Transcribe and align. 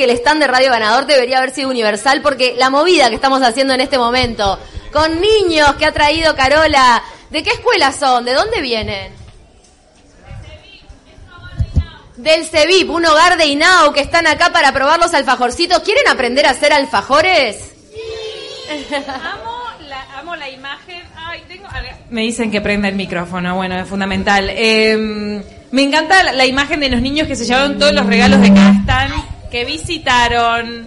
el 0.00 0.10
stand 0.10 0.40
de 0.40 0.46
Radio 0.46 0.70
Ganador 0.70 1.06
debería 1.06 1.38
haber 1.38 1.50
sido 1.50 1.68
universal 1.68 2.22
porque 2.22 2.54
la 2.56 2.70
movida 2.70 3.08
que 3.08 3.16
estamos 3.16 3.42
haciendo 3.42 3.74
en 3.74 3.80
este 3.80 3.98
momento 3.98 4.56
con 4.92 5.20
niños 5.20 5.74
que 5.74 5.86
ha 5.86 5.92
traído 5.92 6.36
Carola, 6.36 7.02
¿de 7.30 7.42
qué 7.42 7.50
escuela 7.50 7.90
son? 7.90 8.24
¿De 8.24 8.32
dónde 8.32 8.60
vienen? 8.60 9.12
Del 12.16 12.44
CEVIP, 12.44 12.88
un 12.90 13.06
hogar 13.06 13.36
de 13.36 13.46
INAU 13.46 13.92
que 13.92 14.00
están 14.00 14.28
acá 14.28 14.52
para 14.52 14.70
probar 14.70 15.00
los 15.00 15.12
alfajorcitos. 15.14 15.80
¿Quieren 15.80 16.06
aprender 16.06 16.46
a 16.46 16.50
hacer 16.50 16.72
alfajores? 16.72 17.74
Amo 19.32 19.62
la, 19.80 20.16
amo 20.16 20.36
la 20.36 20.48
imagen. 20.48 21.02
Ay, 21.16 21.42
tengo... 21.48 21.66
Me 22.10 22.20
dicen 22.20 22.52
que 22.52 22.60
prenda 22.60 22.86
el 22.86 22.94
micrófono, 22.94 23.56
bueno, 23.56 23.76
es 23.80 23.88
fundamental. 23.88 24.48
Eh, 24.48 25.42
me 25.72 25.82
encanta 25.82 26.22
la, 26.22 26.32
la 26.34 26.46
imagen 26.46 26.78
de 26.78 26.88
los 26.88 27.02
niños 27.02 27.26
que 27.26 27.34
se 27.34 27.46
llevaron 27.46 27.80
todos 27.80 27.92
los 27.92 28.06
regalos 28.06 28.40
de 28.40 28.54
cada 28.54 28.70
stand 28.82 29.37
que 29.50 29.64
visitaron. 29.64 30.86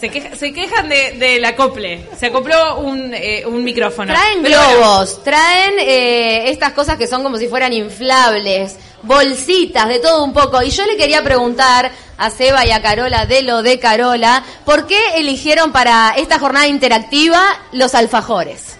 Se, 0.00 0.10
queja- 0.10 0.36
se 0.36 0.52
quejan 0.52 0.88
de, 0.88 1.12
del 1.12 1.44
acople. 1.44 2.06
Se 2.18 2.26
acopló 2.26 2.78
un, 2.80 3.12
eh, 3.14 3.44
un 3.46 3.64
micrófono. 3.64 4.12
Traen 4.12 4.42
Pero 4.42 4.58
bueno, 4.58 4.78
globos, 4.78 5.22
traen 5.24 5.74
eh, 5.78 6.50
estas 6.50 6.72
cosas 6.72 6.98
que 6.98 7.06
son 7.06 7.22
como 7.22 7.38
si 7.38 7.46
fueran 7.48 7.72
inflables, 7.72 8.76
bolsitas, 9.02 9.88
de 9.88 10.00
todo 10.00 10.24
un 10.24 10.32
poco. 10.34 10.62
Y 10.62 10.70
yo 10.70 10.84
le 10.84 10.96
quería 10.96 11.22
preguntar 11.22 11.90
a 12.18 12.30
Seba 12.30 12.66
y 12.66 12.70
a 12.70 12.82
Carola 12.82 13.24
de 13.26 13.42
lo 13.42 13.62
de 13.62 13.78
Carola, 13.78 14.44
¿por 14.64 14.86
qué 14.86 14.98
eligieron 15.16 15.72
para 15.72 16.14
esta 16.16 16.38
jornada 16.38 16.66
interactiva 16.66 17.42
los 17.72 17.94
alfajores? 17.94 18.76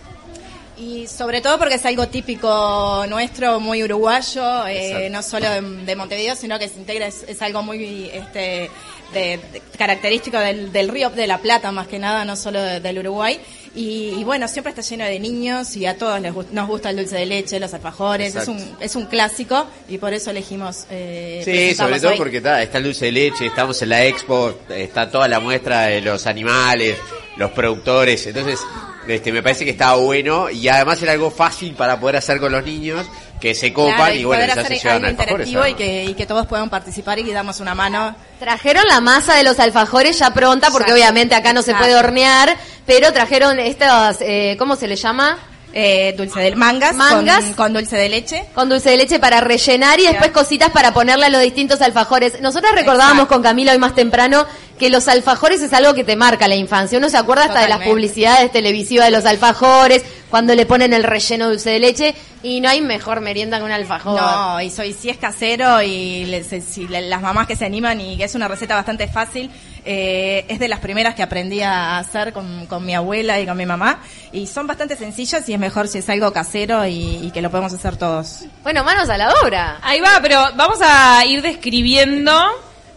Y 0.77 1.07
sobre 1.07 1.41
todo 1.41 1.57
porque 1.59 1.77
es 1.77 1.87
algo 1.87 2.09
típico 2.09 3.05
nuestro, 3.09 3.61
muy 3.61 3.85
uruguayo, 3.85 4.67
eh, 4.67 5.09
no 5.11 5.23
solo 5.23 5.49
de, 5.49 5.61
de 5.61 5.95
Montevideo, 5.97 6.35
sino 6.35 6.59
que 6.59 6.69
se 6.69 6.79
integra, 6.79 7.07
es, 7.07 7.25
es 7.29 7.41
algo 7.43 7.63
muy 7.63 8.11
este, 8.13 8.71
de- 9.13 9.39
de- 9.53 9.63
característico 9.79 10.37
del, 10.39 10.73
del 10.73 10.89
río 10.89 11.11
de 11.11 11.29
la 11.29 11.39
Plata, 11.39 11.71
más 11.71 11.87
que 11.87 12.01
nada, 12.01 12.25
no 12.25 12.35
solo 12.35 12.61
de- 12.61 12.81
del 12.81 12.99
Uruguay. 12.99 13.39
Y, 13.77 14.15
y 14.19 14.25
bueno, 14.25 14.47
siempre 14.49 14.71
está 14.71 14.83
lleno 14.83 15.05
de 15.05 15.19
niños 15.21 15.77
y 15.77 15.87
a 15.87 15.97
todos 15.97 16.21
les 16.21 16.33
nos 16.53 16.69
gusta 16.69 16.91
el 16.91 16.97
dulce 16.97 17.17
de 17.17 17.27
leche, 17.27 17.59
los 17.61 17.73
alfajores, 17.75 18.35
es 18.35 18.49
un, 18.49 18.77
es 18.81 18.97
un 18.97 19.07
clásico 19.07 19.67
y 19.89 19.99
por 19.99 20.13
eso 20.13 20.31
elegimos. 20.31 20.87
Eh, 20.91 21.43
Sí, 21.45 21.75
sobre 21.77 21.99
todo 22.01 22.13
hoy. 22.13 22.19
porque 22.19 22.37
está, 22.39 22.63
está 22.63 22.79
el 22.79 22.85
dulce 22.85 23.07
de 23.07 23.13
leche, 23.13 23.47
estamos 23.47 23.81
en 23.83 23.89
la 23.91 24.05
expo, 24.05 24.55
está 24.71 25.09
toda 25.11 25.27
la 25.29 25.39
muestra 25.41 25.83
de 25.87 26.01
los 26.01 26.27
animales, 26.27 26.97
los 27.37 27.51
productores, 27.53 28.25
entonces 28.29 28.61
este, 29.09 29.33
me 29.33 29.43
parece 29.43 29.65
que 29.65 29.71
estaba 29.73 29.97
bueno 29.97 30.51
y 30.51 30.69
además 30.69 31.03
era 31.03 31.13
algo 31.13 31.31
fácil 31.31 31.75
para 31.75 31.99
poder 32.01 32.17
hacer 32.17 32.41
con 32.41 32.53
los 32.53 32.65
niños 32.65 33.07
que 33.41 33.55
se 33.55 33.73
copan 33.73 33.97
Claro, 33.97 34.15
y 34.15 34.25
bueno, 34.25 34.47
ya 34.47 34.65
se 34.65 34.79
llevan 34.79 35.05
alfajores. 35.05 35.49
y 35.49 35.75
que, 35.75 36.05
y 36.05 36.15
que 36.15 36.27
todos 36.27 36.47
puedan 36.47 36.71
participar 36.71 37.19
y 37.19 37.31
damos 37.31 37.61
una 37.61 37.75
mano 37.75 38.15
Trajeron 38.39 38.85
la 38.89 39.01
masa 39.01 39.35
de 39.37 39.43
los 39.43 39.59
alfajores 39.61 40.19
ya 40.19 40.33
pronta, 40.33 40.69
porque 40.71 40.91
Exacto. 40.91 40.95
obviamente 40.95 41.35
acá 41.35 41.53
no 41.53 41.63
se 41.63 41.73
Exacto. 41.73 41.87
puede 41.89 41.99
hornear, 41.99 42.57
pero 42.87 43.13
trajeron 43.13 43.59
estas, 43.59 44.19
eh, 44.21 44.57
¿cómo 44.59 44.77
se 44.77 44.87
le 44.89 44.97
llama? 44.97 45.39
eh, 45.77 46.15
dulce 46.17 46.39
de 46.41 46.55
mangas, 46.55 46.95
Mangas. 46.95 47.45
Con, 47.47 47.55
con 47.55 47.73
dulce 47.73 47.97
de 47.97 48.09
leche. 48.09 48.45
Con 48.55 48.69
dulce 48.69 48.91
de 48.91 48.97
leche 48.97 49.19
para 49.19 49.41
rellenar 49.41 49.99
y 49.99 50.07
después 50.07 50.31
cositas 50.31 50.71
para 50.71 50.95
ponerle 50.95 51.27
a 51.27 51.31
los 51.31 51.43
distintos 51.43 51.81
alfajores. 51.83 52.41
Nosotras 52.41 52.73
recordábamos 52.77 53.25
Exacto. 53.25 53.35
con 53.35 53.43
Camila 53.43 53.73
hoy 53.73 53.79
más 53.79 53.93
temprano 53.95 54.47
que 54.79 54.91
los 54.91 55.07
alfajores 55.09 55.61
es 55.63 55.73
algo 55.73 55.95
que 55.95 56.05
te 56.05 56.17
marca 56.17 56.49
la 56.49 56.57
infancia. 56.57 56.99
Uno 56.99 57.09
se 57.09 57.17
acuerda 57.17 57.45
hasta 57.45 57.61
de 57.61 57.69
las 57.69 57.79
publicidades 57.93 58.51
televisivas 58.53 59.07
de 59.07 59.13
los 59.13 59.25
alfajores, 59.25 60.03
cuando 60.31 60.55
le 60.55 60.67
ponen 60.67 60.93
el 60.93 61.05
relleno 61.05 61.45
de 61.47 61.51
dulce 61.53 61.71
de 61.71 61.79
leche 61.79 62.15
y 62.43 62.61
no 62.61 62.69
hay 62.69 62.81
mejor 62.81 63.21
merienda 63.21 63.59
que 63.59 63.65
un 63.65 63.71
alfajor. 63.71 64.21
No, 64.21 64.61
y 64.61 64.69
soy, 64.71 64.93
si 64.93 65.09
es 65.09 65.17
casero 65.17 65.81
y 65.81 66.25
les- 66.25 66.65
si 66.65 66.89
le- 66.89 67.03
las 67.03 67.23
mamás 67.23 67.47
que 67.47 67.55
se 67.55 67.65
animan 67.65 68.01
y 68.01 68.17
que 68.17 68.25
es 68.25 68.35
una 68.35 68.49
receta 68.49 68.75
bastante 68.75 69.07
fácil, 69.07 69.49
eh, 69.85 70.45
es 70.49 70.59
de 70.59 70.67
las 70.67 70.81
primeras 70.81 71.15
que 71.15 71.23
aprendí 71.23 71.61
a 71.61 71.99
hacer 71.99 72.33
con, 72.33 72.67
con 72.67 72.85
mi 72.85 72.95
abuela 72.95 73.39
y 73.41 73.47
con 73.47 73.57
mi 73.57 73.67
mamá. 73.67 74.01
Y 74.33 74.47
son 74.49 74.67
bastante 74.67 74.97
sencillas 74.97 75.49
y 75.49 75.53
es 75.53 75.59
mejor 75.61 75.87
si 75.87 75.99
es 75.99 76.09
algo 76.09 76.33
casero 76.33 76.85
y, 76.87 77.21
y 77.23 77.31
que 77.33 77.41
lo 77.41 77.51
podemos 77.51 77.73
hacer 77.73 77.97
todos. 77.97 78.41
Bueno, 78.65 78.83
manos 78.83 79.09
a 79.09 79.17
la 79.17 79.33
obra. 79.45 79.79
Ahí 79.83 80.01
va, 80.01 80.19
pero 80.21 80.43
vamos 80.57 80.79
a 80.83 81.25
ir 81.27 81.43
describiendo, 81.43 82.33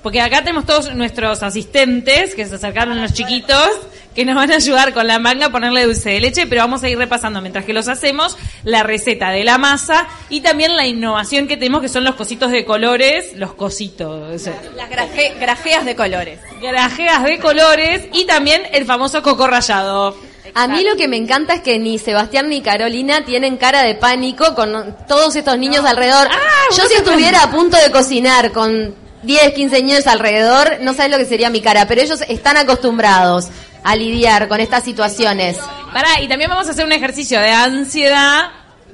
porque 0.04 0.22
acá 0.22 0.40
tenemos 0.42 0.66
todos 0.66 0.94
nuestros 0.96 1.44
asistentes 1.44 2.36
que 2.36 2.46
se 2.46 2.56
acercaron 2.56 3.02
los 3.02 3.14
chiquitos, 3.14 3.70
que 4.16 4.26
nos 4.26 4.36
van 4.36 4.52
a 4.52 4.56
ayudar 4.56 4.94
con 4.94 5.06
la 5.06 5.20
manga 5.20 5.48
a 5.48 5.52
ponerle 5.52 5.86
dulce 5.86 6.10
de 6.10 6.20
leche, 6.22 6.48
pero 6.48 6.62
vamos 6.62 6.82
a 6.84 6.90
ir 6.90 6.98
repasando 6.98 7.40
mientras 7.42 7.66
que 7.66 7.74
los 7.74 7.88
hacemos 7.88 8.36
la 8.64 8.82
receta 8.84 9.30
de 9.30 9.44
la 9.44 9.58
masa 9.60 10.08
y 10.30 10.42
también 10.42 10.76
la 10.76 10.88
innovación 10.88 11.48
que 11.48 11.56
tenemos 11.58 11.82
que 11.82 11.90
son 11.90 12.04
los 12.04 12.16
cositos 12.16 12.52
de 12.52 12.66
colores, 12.66 13.34
los 13.36 13.54
cositos, 13.54 14.42
Las 14.76 14.90
graje- 14.90 15.36
grajeas 15.40 15.86
de 15.86 15.96
colores. 15.96 16.40
grajeas 16.62 17.24
de 17.26 17.38
colores 17.40 18.06
y 18.14 18.26
también 18.26 18.64
el 18.72 18.86
famoso 18.86 19.22
coco 19.22 19.46
rallado. 19.48 20.18
A 20.56 20.68
mí 20.68 20.84
lo 20.84 20.96
que 20.96 21.08
me 21.08 21.18
encanta 21.18 21.54
es 21.56 21.62
que 21.62 21.78
ni 21.78 22.00
Sebastián 22.00 22.50
ni 22.50 22.62
Carolina 22.62 23.24
tienen 23.24 23.58
cara 23.58 23.84
de 23.84 23.94
pánico 23.94 24.56
con 24.56 24.96
todos 25.08 25.36
estos 25.36 25.56
niños 25.60 25.86
alrededor. 25.86 26.28
Ah, 26.32 26.76
Yo 26.76 26.84
si 26.88 26.96
estuviera 26.96 27.44
a 27.44 27.52
punto 27.52 27.78
de 27.78 27.92
cocinar 27.92 28.52
con 28.52 28.96
10, 29.28 29.54
15 29.54 29.84
niños 29.84 30.08
alrededor, 30.08 30.78
no 30.80 30.94
sabes 30.94 31.12
lo 31.12 31.18
que 31.18 31.26
sería 31.26 31.50
mi 31.50 31.62
cara, 31.62 31.86
pero 31.86 32.02
ellos 32.02 32.22
están 32.30 32.56
acostumbrados 32.56 33.50
a 33.84 33.96
lidiar 33.96 34.48
con 34.48 34.62
estas 34.62 34.86
situaciones. 34.86 35.58
Pará, 35.94 36.22
y 36.22 36.30
también 36.30 36.50
vamos 36.50 36.68
a 36.68 36.72
hacer 36.72 36.86
un 36.86 36.94
ejercicio 36.94 37.40
de 37.40 37.52
ansiedad. 37.52 38.50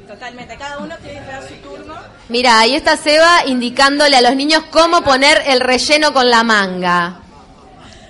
Totalmente, 0.08 0.58
cada 0.58 0.80
uno 0.80 0.96
tiene 1.04 1.20
que 1.22 1.32
dar 1.32 1.48
su 1.48 1.54
turno. 1.56 1.96
Mira, 2.30 2.60
ahí 2.60 2.74
está 2.76 2.98
Seba 2.98 3.46
indicándole 3.46 4.18
a 4.18 4.22
los 4.22 4.36
niños 4.36 4.64
cómo 4.72 5.04
poner 5.04 5.40
el 5.46 5.60
relleno 5.60 6.14
con 6.14 6.30
la 6.30 6.44
manga. 6.44 7.20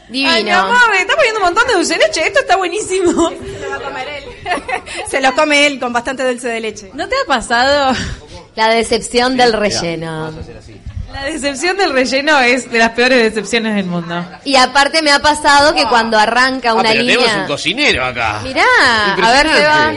Divino. 0.08 0.32
Ay, 0.32 0.44
mi 0.46 0.52
amor, 0.52 0.78
me 0.92 1.02
está 1.02 1.16
poniendo 1.16 1.40
un 1.40 1.46
montón 1.46 1.68
de 1.68 1.74
dulce 1.74 1.94
de 1.94 2.08
leche, 2.08 2.26
esto 2.26 2.40
está 2.40 2.56
buenísimo. 2.56 3.30
Se 3.60 3.60
lo 3.60 3.70
va 3.70 3.76
a 3.76 3.82
comer 3.82 4.08
él. 4.08 4.24
se 5.10 5.22
lo 5.22 5.36
come 5.36 5.68
él 5.68 5.80
con 5.80 5.92
bastante 5.92 6.26
dulce 6.26 6.48
de 6.48 6.60
leche. 6.62 6.92
¿No 6.94 7.08
te 7.08 7.16
ha 7.16 7.28
pasado? 7.28 7.94
La 8.56 8.70
decepción 8.70 9.36
del 9.36 9.52
relleno. 9.54 10.32
La 11.14 11.24
decepción 11.26 11.78
del 11.78 11.94
relleno 11.94 12.40
es 12.40 12.70
de 12.72 12.80
las 12.80 12.90
peores 12.90 13.22
decepciones 13.22 13.76
del 13.76 13.86
mundo. 13.86 14.26
Y 14.44 14.56
aparte 14.56 15.02
me 15.02 15.12
ha 15.12 15.20
pasado 15.20 15.74
que 15.74 15.86
cuando 15.86 16.18
arranca 16.18 16.72
Ah, 16.72 16.74
una 16.74 16.84
pero 16.90 16.96
tenemos 17.06 17.26
línea... 17.26 17.42
un 17.42 17.48
cocinero 17.48 18.06
acá. 18.06 18.40
Mirá, 18.44 18.64
a 19.22 19.32
ver, 19.32 19.48
Seba. 19.56 19.92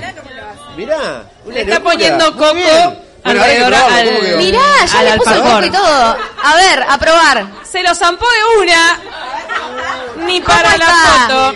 Mirá, 0.77 1.25
Le 1.47 1.61
está 1.63 1.81
poniendo 1.81 2.33
coco. 2.37 2.53
Bueno, 2.53 2.97
alrededor 3.25 3.75
al-. 3.75 4.37
Mirá, 4.39 4.61
ya 4.87 4.99
Al 5.01 5.05
le 5.07 5.17
puso 5.17 5.31
el 5.31 5.37
alfajor. 5.37 5.55
coco 5.55 5.65
y 5.67 5.71
todo. 5.71 6.17
A 6.45 6.55
ver, 6.57 6.85
a 6.89 6.99
probar. 6.99 7.47
Se 7.71 7.83
lo 7.83 7.95
zampó 7.95 8.27
de 8.27 8.63
una. 8.63 10.27
Ni 10.27 10.41
para 10.43 10.73
¿Cómo 10.73 10.79
la 10.79 10.85
está? 10.85 11.27
foto. 11.27 11.55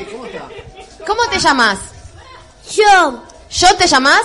¿Cómo 1.07 1.23
te 1.31 1.39
llamas? 1.39 1.79
Yo, 2.73 3.25
¿Yo 3.51 3.75
te 3.77 3.87
llamas? 3.87 4.23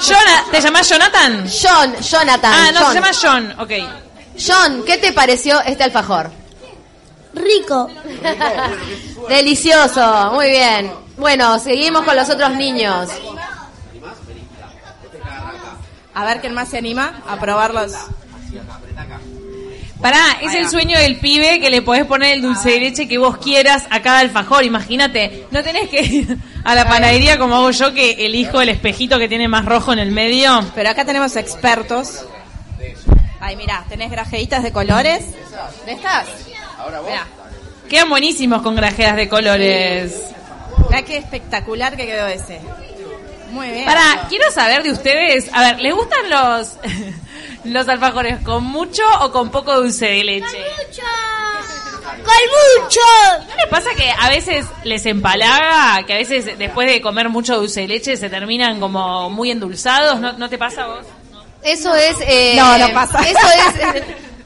Jona- 0.00 0.44
¿Te 0.50 0.60
llamás 0.60 0.88
Jonathan? 0.88 1.44
John, 1.50 1.96
Jonathan. 2.00 2.52
Ah, 2.54 2.70
no, 2.72 2.80
John. 2.80 2.88
se 2.88 2.94
llama 2.94 3.10
John. 3.20 3.54
Ok. 3.60 3.70
John, 4.38 4.82
¿qué 4.84 4.98
te 4.98 5.12
pareció 5.12 5.60
este 5.62 5.84
alfajor? 5.84 6.30
rico. 7.34 7.88
Delicioso, 9.28 10.32
muy 10.32 10.50
bien. 10.50 10.92
Bueno, 11.16 11.58
seguimos 11.58 12.04
con 12.04 12.16
los 12.16 12.28
otros 12.28 12.54
niños. 12.54 13.08
A 16.14 16.24
ver 16.24 16.40
quién 16.40 16.54
más 16.54 16.68
se 16.68 16.78
anima 16.78 17.22
a 17.26 17.38
probarlos. 17.38 17.92
Pará, 20.00 20.38
es 20.42 20.52
el 20.54 20.68
sueño 20.68 20.98
del 20.98 21.20
pibe 21.20 21.60
que 21.60 21.70
le 21.70 21.80
podés 21.80 22.04
poner 22.06 22.34
el 22.34 22.42
dulce 22.42 22.70
de 22.70 22.80
leche 22.80 23.06
que 23.06 23.18
vos 23.18 23.38
quieras 23.38 23.84
a 23.88 24.02
cada 24.02 24.18
alfajor. 24.18 24.64
Imagínate, 24.64 25.46
no 25.52 25.62
tenés 25.62 25.88
que 25.88 26.02
ir 26.02 26.38
a 26.64 26.74
la 26.74 26.88
panadería 26.88 27.38
como 27.38 27.54
hago 27.54 27.70
yo 27.70 27.94
que 27.94 28.26
elijo 28.26 28.60
el 28.60 28.68
espejito 28.68 29.18
que 29.18 29.28
tiene 29.28 29.46
más 29.46 29.64
rojo 29.64 29.92
en 29.92 30.00
el 30.00 30.10
medio. 30.10 30.60
Pero 30.74 30.90
acá 30.90 31.04
tenemos 31.04 31.36
expertos. 31.36 32.24
Ay, 33.44 33.56
mira, 33.56 33.84
tenés 33.88 34.08
grajeitas 34.08 34.62
de 34.62 34.70
colores. 34.70 35.32
¿De 35.84 35.92
estas? 35.92 36.28
Mirá, 37.04 37.26
Quedan 37.88 38.08
buenísimos 38.08 38.62
con 38.62 38.76
grajeas 38.76 39.16
de 39.16 39.28
colores. 39.28 40.14
mirá 40.88 41.02
qué 41.02 41.16
espectacular 41.16 41.96
que 41.96 42.06
quedó 42.06 42.28
ese. 42.28 42.60
Muy 43.50 43.68
bien. 43.68 43.84
Pará, 43.84 44.26
quiero 44.28 44.48
saber 44.52 44.84
de 44.84 44.92
ustedes, 44.92 45.50
a 45.52 45.60
ver, 45.60 45.80
¿les 45.80 45.92
gustan 45.92 46.30
los 46.30 46.76
los 47.64 47.88
alfajores 47.88 48.38
con 48.44 48.62
mucho 48.62 49.02
o 49.22 49.32
con 49.32 49.50
poco 49.50 49.74
dulce 49.74 50.06
de 50.06 50.22
leche? 50.22 50.46
Mucho. 50.46 51.02
Con 52.02 52.84
mucho. 52.84 53.00
¿No 53.48 53.56
les 53.56 53.66
pasa 53.68 53.90
que 53.96 54.08
a 54.08 54.28
veces 54.28 54.66
les 54.84 55.04
empalaga, 55.04 56.06
que 56.06 56.12
a 56.12 56.16
veces 56.16 56.56
después 56.56 56.88
de 56.88 57.00
comer 57.02 57.28
mucho 57.28 57.56
dulce 57.56 57.80
de 57.80 57.88
leche 57.88 58.16
se 58.16 58.30
terminan 58.30 58.78
como 58.78 59.30
muy 59.30 59.50
endulzados? 59.50 60.20
¿No, 60.20 60.32
no 60.34 60.48
te 60.48 60.58
pasa 60.58 60.84
a 60.84 60.86
vos? 60.86 61.06
Eso 61.64 61.94
es... 61.94 62.16
eh, 62.26 62.54
No, 62.56 62.76
no 62.78 62.92
pasa. 62.92 63.20
Eso 63.20 63.38
es... 63.38 64.02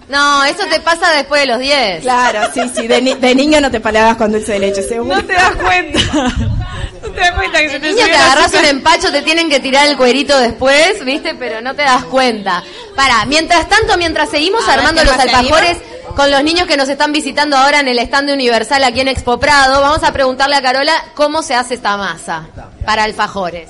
No, 0.09 0.45
eso 0.45 0.63
te 0.71 0.79
pasa 0.81 1.11
después 1.13 1.41
de 1.41 1.47
los 1.49 1.59
10. 1.59 2.03
Claro, 2.03 2.49
sí, 2.55 2.61
sí. 2.77 2.87
De, 2.87 3.03
ni- 3.03 3.15
de 3.15 3.35
niño 3.35 3.61
no 3.61 3.73
te 3.73 3.81
palagas 3.81 4.17
con 4.17 4.31
dulce 4.31 4.53
de 4.53 4.59
leche, 4.61 4.83
seguro. 4.83 5.17
No 5.17 5.25
te 5.25 5.33
das 5.33 5.57
cuenta. 5.57 5.99
No 7.03 7.11
te 7.11 7.21
das 7.21 7.33
cuenta 7.33 7.59
que 7.61 7.71
se 7.71 7.81
te 7.81 7.89
Niño, 7.91 8.07
el 8.07 8.15
agarras 8.15 8.53
un 8.55 8.65
empacho, 8.67 9.11
te 9.11 9.23
tienen 9.23 9.49
que 9.51 9.59
tirar 9.59 9.89
el 9.89 9.97
cuerito 9.97 10.39
después, 10.39 11.05
¿viste? 11.05 11.35
Pero 11.35 11.61
no 11.61 11.75
te 11.75 11.83
das 11.83 12.05
cuenta. 12.05 12.63
Para, 12.95 13.25
mientras 13.25 13.69
tanto, 13.69 13.97
mientras 13.99 14.31
seguimos 14.31 14.63
A 14.63 14.69
ver, 14.71 14.79
armando 14.79 15.03
¿quién 15.03 15.13
los 15.13 15.25
alfajores, 15.25 15.79
con 16.15 16.31
los 16.31 16.43
niños 16.45 16.69
que 16.69 16.77
nos 16.77 16.89
están 16.89 17.11
visitando 17.11 17.57
ahora 17.57 17.81
en 17.81 17.89
el 17.89 17.99
stand 17.99 18.29
de 18.29 18.35
Universal 18.35 18.85
aquí 18.85 19.01
en 19.01 19.09
Expo 19.09 19.41
Prado. 19.41 19.81
Vamos 19.81 20.05
a 20.05 20.13
preguntarle 20.13 20.55
a 20.55 20.63
Carola 20.63 20.93
cómo 21.15 21.43
se 21.43 21.55
hace 21.57 21.75
esta 21.75 21.97
masa 21.97 22.47
para 22.85 23.03
alfajores. 23.03 23.69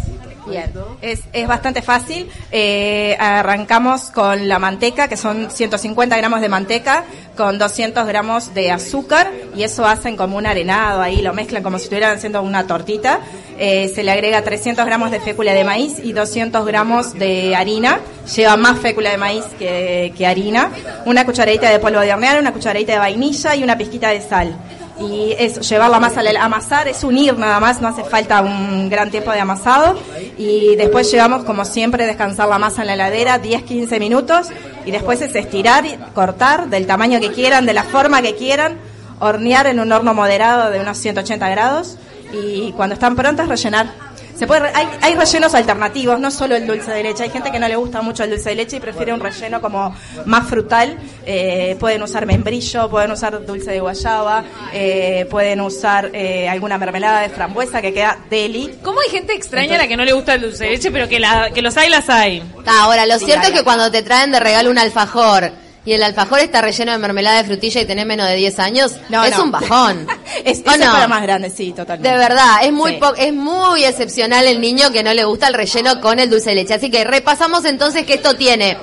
Bien, 0.48 0.72
es, 1.02 1.20
es 1.32 1.48
bastante 1.48 1.82
fácil. 1.82 2.28
Eh, 2.52 3.16
arrancamos 3.18 4.10
con 4.10 4.48
la 4.48 4.58
manteca, 4.58 5.08
que 5.08 5.16
son 5.16 5.50
150 5.50 6.16
gramos 6.16 6.40
de 6.40 6.48
manteca, 6.48 7.04
con 7.36 7.58
200 7.58 8.06
gramos 8.06 8.54
de 8.54 8.70
azúcar, 8.70 9.30
y 9.54 9.64
eso 9.64 9.86
hacen 9.86 10.16
como 10.16 10.36
un 10.36 10.46
arenado 10.46 11.02
ahí, 11.02 11.20
lo 11.20 11.32
mezclan 11.32 11.62
como 11.62 11.78
si 11.78 11.84
estuvieran 11.84 12.16
haciendo 12.16 12.42
una 12.42 12.66
tortita. 12.66 13.20
Eh, 13.58 13.90
se 13.94 14.02
le 14.02 14.12
agrega 14.12 14.42
300 14.42 14.84
gramos 14.84 15.10
de 15.10 15.20
fécula 15.20 15.52
de 15.52 15.64
maíz 15.64 15.98
y 16.02 16.12
200 16.12 16.64
gramos 16.66 17.14
de 17.14 17.56
harina. 17.56 18.00
Lleva 18.34 18.56
más 18.56 18.78
fécula 18.78 19.10
de 19.10 19.16
maíz 19.16 19.44
que, 19.58 20.12
que 20.16 20.26
harina. 20.26 20.70
Una 21.06 21.24
cucharadita 21.24 21.70
de 21.70 21.78
polvo 21.78 22.00
de 22.00 22.12
hornear, 22.12 22.38
una 22.38 22.52
cucharadita 22.52 22.92
de 22.92 22.98
vainilla 22.98 23.54
y 23.56 23.64
una 23.64 23.78
pizquita 23.78 24.10
de 24.10 24.20
sal 24.20 24.56
y 25.00 25.34
es 25.38 25.68
llevar 25.68 25.90
la 25.90 26.00
masa 26.00 26.20
al 26.20 26.36
amasar, 26.36 26.88
es 26.88 27.04
unir 27.04 27.36
nada 27.38 27.60
más, 27.60 27.80
no 27.80 27.88
hace 27.88 28.04
falta 28.04 28.40
un 28.40 28.88
gran 28.88 29.10
tiempo 29.10 29.30
de 29.30 29.40
amasado 29.40 29.98
y 30.38 30.76
después 30.76 31.10
llevamos 31.10 31.44
como 31.44 31.64
siempre 31.64 32.06
descansar 32.06 32.48
la 32.48 32.58
masa 32.58 32.82
en 32.82 32.88
la 32.88 32.94
heladera 32.94 33.42
10-15 33.42 33.98
minutos. 33.98 34.48
Y 34.84 34.90
después 34.90 35.20
es 35.22 35.34
estirar, 35.34 35.86
y 35.86 35.96
cortar 36.14 36.68
del 36.68 36.86
tamaño 36.86 37.20
que 37.20 37.32
quieran, 37.32 37.66
de 37.66 37.72
la 37.72 37.84
forma 37.84 38.22
que 38.22 38.34
quieran, 38.36 38.78
hornear 39.18 39.66
en 39.66 39.80
un 39.80 39.90
horno 39.92 40.14
moderado 40.14 40.70
de 40.70 40.80
unos 40.80 40.98
180 40.98 41.48
grados. 41.48 41.96
Y 42.32 42.72
cuando 42.72 42.94
están 42.94 43.16
prontas 43.16 43.48
rellenar. 43.48 44.05
Se 44.36 44.46
puede, 44.46 44.68
hay, 44.74 44.86
hay 45.00 45.14
rellenos 45.14 45.54
alternativos, 45.54 46.20
no 46.20 46.30
solo 46.30 46.56
el 46.56 46.66
dulce 46.66 46.90
de 46.90 47.02
leche. 47.02 47.22
Hay 47.22 47.30
gente 47.30 47.50
que 47.50 47.58
no 47.58 47.68
le 47.68 47.76
gusta 47.76 48.02
mucho 48.02 48.22
el 48.24 48.30
dulce 48.30 48.50
de 48.50 48.56
leche 48.56 48.76
y 48.76 48.80
prefiere 48.80 49.14
un 49.14 49.20
relleno 49.20 49.62
como 49.62 49.96
más 50.26 50.46
frutal. 50.46 50.98
Eh, 51.24 51.76
pueden 51.80 52.02
usar 52.02 52.26
membrillo, 52.26 52.90
pueden 52.90 53.12
usar 53.12 53.44
dulce 53.46 53.70
de 53.70 53.80
guayaba, 53.80 54.44
eh, 54.74 55.26
pueden 55.30 55.62
usar 55.62 56.10
eh, 56.12 56.48
alguna 56.48 56.76
mermelada 56.76 57.20
de 57.20 57.30
frambuesa 57.30 57.80
que 57.80 57.94
queda 57.94 58.18
deli. 58.28 58.78
¿Cómo 58.82 59.00
hay 59.00 59.10
gente 59.10 59.32
extraña 59.32 59.76
a 59.76 59.78
la 59.78 59.88
que 59.88 59.96
no 59.96 60.04
le 60.04 60.12
gusta 60.12 60.34
el 60.34 60.42
dulce 60.42 60.64
de 60.64 60.70
leche, 60.72 60.90
pero 60.90 61.08
que, 61.08 61.18
la, 61.18 61.50
que 61.50 61.62
los 61.62 61.76
hay, 61.78 61.88
las 61.88 62.10
hay? 62.10 62.42
Ta, 62.62 62.82
ahora, 62.82 63.06
lo 63.06 63.18
Sí, 63.18 63.24
cierto 63.24 63.48
es 63.48 63.54
que 63.54 63.64
cuando 63.64 63.90
te 63.90 64.02
traen 64.02 64.32
de 64.32 64.40
regalo 64.40 64.70
un 64.70 64.78
alfajor 64.78 65.50
y 65.86 65.92
el 65.94 66.02
alfajor 66.02 66.40
está 66.40 66.60
relleno 66.60 66.92
de 66.92 66.98
mermelada 66.98 67.38
de 67.38 67.44
frutilla 67.44 67.80
y 67.80 67.86
tenés 67.86 68.04
menos 68.04 68.26
de 68.28 68.34
10 68.36 68.58
años, 68.58 68.92
No, 69.08 69.24
es 69.24 69.36
no. 69.38 69.44
un 69.44 69.50
bajón. 69.52 70.06
es, 70.44 70.58
¿O 70.58 70.60
eso 70.62 70.70
es 70.72 70.78
no? 70.80 70.92
para 70.92 71.08
más 71.08 71.22
grande, 71.22 71.48
sí, 71.48 71.72
totalmente. 71.72 72.10
De 72.10 72.18
verdad, 72.18 72.56
es 72.62 72.72
muy 72.72 72.92
Sí. 72.92 72.98
po- 73.00 73.14
es 73.16 73.32
muy 73.32 73.84
excepcional 73.84 74.46
el 74.46 74.60
niño 74.60 74.90
que 74.92 75.02
no 75.02 75.14
le 75.14 75.24
gusta 75.24 75.48
el 75.48 75.54
relleno 75.54 76.00
con 76.02 76.18
el 76.18 76.28
dulce 76.28 76.50
de 76.50 76.56
leche. 76.56 76.74
Así 76.74 76.90
que 76.90 77.04
repasamos 77.04 77.64
entonces 77.64 78.04
que 78.04 78.14
esto 78.14 78.34
tiene. 78.36 78.76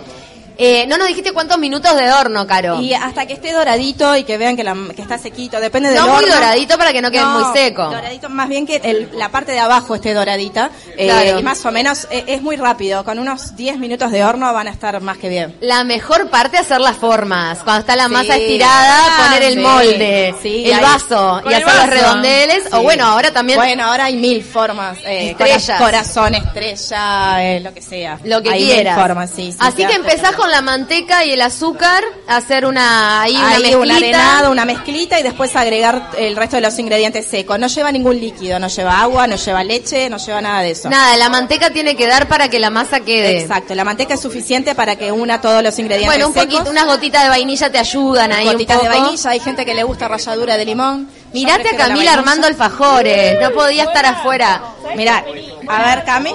Eh, 0.57 0.85
no 0.87 0.97
nos 0.97 1.07
dijiste 1.07 1.31
cuántos 1.33 1.57
minutos 1.57 1.95
de 1.95 2.11
horno, 2.11 2.45
Caro. 2.47 2.79
Y 2.81 2.93
hasta 2.93 3.25
que 3.25 3.33
esté 3.33 3.51
doradito 3.51 4.15
y 4.15 4.23
que 4.23 4.37
vean 4.37 4.55
que, 4.55 4.63
la- 4.63 4.75
que 4.95 5.01
está 5.01 5.17
sequito, 5.17 5.59
depende 5.59 5.89
del 5.89 5.99
No 5.99 6.07
muy 6.07 6.23
horno. 6.23 6.35
doradito 6.35 6.77
para 6.77 6.91
que 6.93 7.01
no 7.01 7.11
quede 7.11 7.21
No, 7.21 7.39
muy 7.39 7.53
seco. 7.57 7.83
Doradito, 7.85 8.29
más 8.29 8.49
bien 8.49 8.65
que 8.65 8.77
el- 8.83 9.09
la 9.13 9.29
parte 9.29 9.51
de 9.51 9.59
abajo 9.59 9.95
esté 9.95 10.13
doradita. 10.13 10.69
eh, 10.97 11.05
Claro. 11.07 11.39
y 11.39 11.43
más 11.43 11.65
o 11.65 11.71
menos 11.71 12.07
eh, 12.11 12.23
es 12.27 12.41
muy 12.41 12.55
rápido. 12.55 13.03
Con 13.03 13.17
unos 13.19 13.55
10 13.55 13.77
minutos 13.79 14.11
de 14.11 14.23
horno 14.23 14.51
van 14.53 14.67
a 14.67 14.71
estar 14.71 14.99
más 15.01 15.17
que 15.17 15.29
bien. 15.29 15.55
La 15.61 15.83
mejor 15.83 16.29
parte 16.29 16.57
es 16.57 16.63
hacer 16.63 16.81
las 16.81 16.97
formas. 16.97 17.59
Cuando 17.63 17.79
está 17.81 17.95
la 17.95 18.05
Sí. 18.05 18.11
masa 18.11 18.35
estirada, 18.37 18.97
Ah, 19.07 19.23
poner 19.25 19.43
el 19.43 19.53
sí. 19.55 19.59
molde, 19.59 20.35
Sí, 20.41 20.69
el 20.71 20.79
vaso 20.81 21.41
y 21.45 21.47
el 21.53 21.63
hacer 21.63 21.75
los 21.75 21.89
redondeles. 21.89 22.63
O 22.73 22.81
bueno, 22.81 23.05
ahora 23.05 23.31
también 23.31 23.57
Bueno, 23.59 23.85
ahora 23.85 24.05
hay 24.05 24.15
mil 24.15 24.43
formas. 24.43 24.97
Eh, 25.05 25.31
Estrellas. 25.31 25.65
cora- 25.65 25.79
Corazón, 25.93 26.35
estrella, 26.35 27.59
lo 27.59 27.73
que 27.73 27.81
sea. 27.81 28.19
lo 28.23 28.41
que 28.41 28.49
hay 28.49 28.63
quieras. 28.65 28.95
Mil 28.97 29.05
formas, 29.05 29.29
sí, 29.35 29.51
sí, 29.51 29.57
Así 29.59 29.85
que 29.85 29.93
empezás 29.93 30.31
con 30.35 30.42
la 30.49 30.61
manteca 30.61 31.23
y 31.25 31.31
el 31.31 31.41
azúcar 31.41 32.03
a 32.27 32.37
hacer 32.37 32.65
una 32.65 33.21
ahí 33.21 33.35
una 33.35 33.49
Ahí 33.49 33.73
un 33.75 33.87
mezclita. 33.87 33.95
arenado, 33.95 34.51
una 34.51 34.65
mezclita 34.65 35.19
y 35.19 35.23
después 35.23 35.55
agregar 35.55 36.11
el 36.17 36.35
resto 36.35 36.55
de 36.57 36.61
los 36.61 36.77
ingredientes 36.79 37.25
secos. 37.27 37.57
No 37.59 37.67
lleva 37.67 37.91
ningún 37.91 38.19
líquido, 38.19 38.59
no 38.59 38.67
lleva 38.67 39.01
agua, 39.01 39.27
no 39.27 39.35
lleva 39.35 39.63
leche, 39.63 40.09
no 40.09 40.17
lleva 40.17 40.41
nada 40.41 40.61
de 40.61 40.71
eso. 40.71 40.89
Nada, 40.89 41.15
la 41.17 41.29
manteca 41.29 41.69
tiene 41.71 41.95
que 41.95 42.07
dar 42.07 42.27
para 42.27 42.49
que 42.49 42.59
la 42.59 42.69
masa 42.69 42.99
quede. 43.01 43.41
Exacto, 43.41 43.75
la 43.75 43.83
manteca 43.83 44.13
es 44.15 44.21
suficiente 44.21 44.75
para 44.75 44.95
que 44.95 45.11
una 45.11 45.41
todos 45.41 45.61
los 45.63 45.77
ingredientes 45.79 46.07
Bueno, 46.17 46.27
un 46.27 46.33
secos. 46.33 46.53
poquito, 46.53 46.69
unas 46.71 46.85
gotitas 46.85 47.23
de 47.23 47.29
vainilla 47.29 47.71
te 47.71 47.79
ayudan 47.79 48.31
ahí 48.31 48.45
gotitas 48.45 48.77
un 48.77 48.83
de 48.83 48.89
vainilla, 48.89 49.29
hay 49.29 49.39
gente 49.39 49.65
que 49.65 49.73
le 49.73 49.83
gusta 49.83 50.07
ralladura 50.07 50.57
de 50.57 50.65
limón. 50.65 51.09
Mirate 51.33 51.69
a 51.69 51.77
Camila 51.77 52.13
armando 52.13 52.45
alfajores, 52.47 53.37
no 53.41 53.51
podía 53.51 53.83
estar 53.85 54.05
afuera. 54.05 54.61
Mirá, 54.95 55.23
a 55.67 55.83
ver, 55.95 56.03
Cami. 56.05 56.31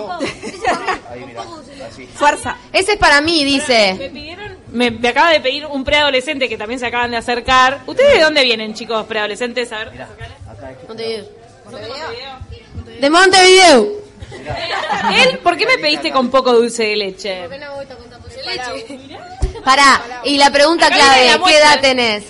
Fuerza. 2.06 2.56
Ese 2.72 2.92
es 2.92 2.98
para 2.98 3.20
mí, 3.20 3.44
dice. 3.44 3.96
Me 3.98 4.10
pidieron, 4.10 4.58
me, 4.72 4.90
me 4.90 5.08
acaba 5.08 5.30
de 5.30 5.40
pedir 5.40 5.66
un 5.66 5.84
preadolescente 5.84 6.48
que 6.48 6.56
también 6.56 6.78
se 6.80 6.86
acaban 6.86 7.10
de 7.10 7.16
acercar. 7.16 7.80
¿Ustedes 7.86 8.14
de 8.14 8.20
dónde 8.20 8.42
vienen, 8.44 8.74
chicos, 8.74 9.06
preadolescentes? 9.06 9.72
A 9.72 9.78
ver. 9.78 9.92
De 13.00 13.10
Montevideo. 13.10 13.88
Él, 15.14 15.38
¿por 15.38 15.56
qué 15.56 15.66
me 15.66 15.78
pediste 15.78 16.10
con 16.10 16.30
poco 16.30 16.52
dulce 16.52 16.84
de 16.84 16.96
leche? 16.96 17.48
Pará, 19.64 20.02
y 20.24 20.36
la 20.36 20.50
pregunta 20.50 20.86
Acá 20.86 20.96
clave, 20.96 21.26
la 21.26 21.38
¿qué 21.44 21.56
edad 21.58 21.80
tenés? 21.80 22.24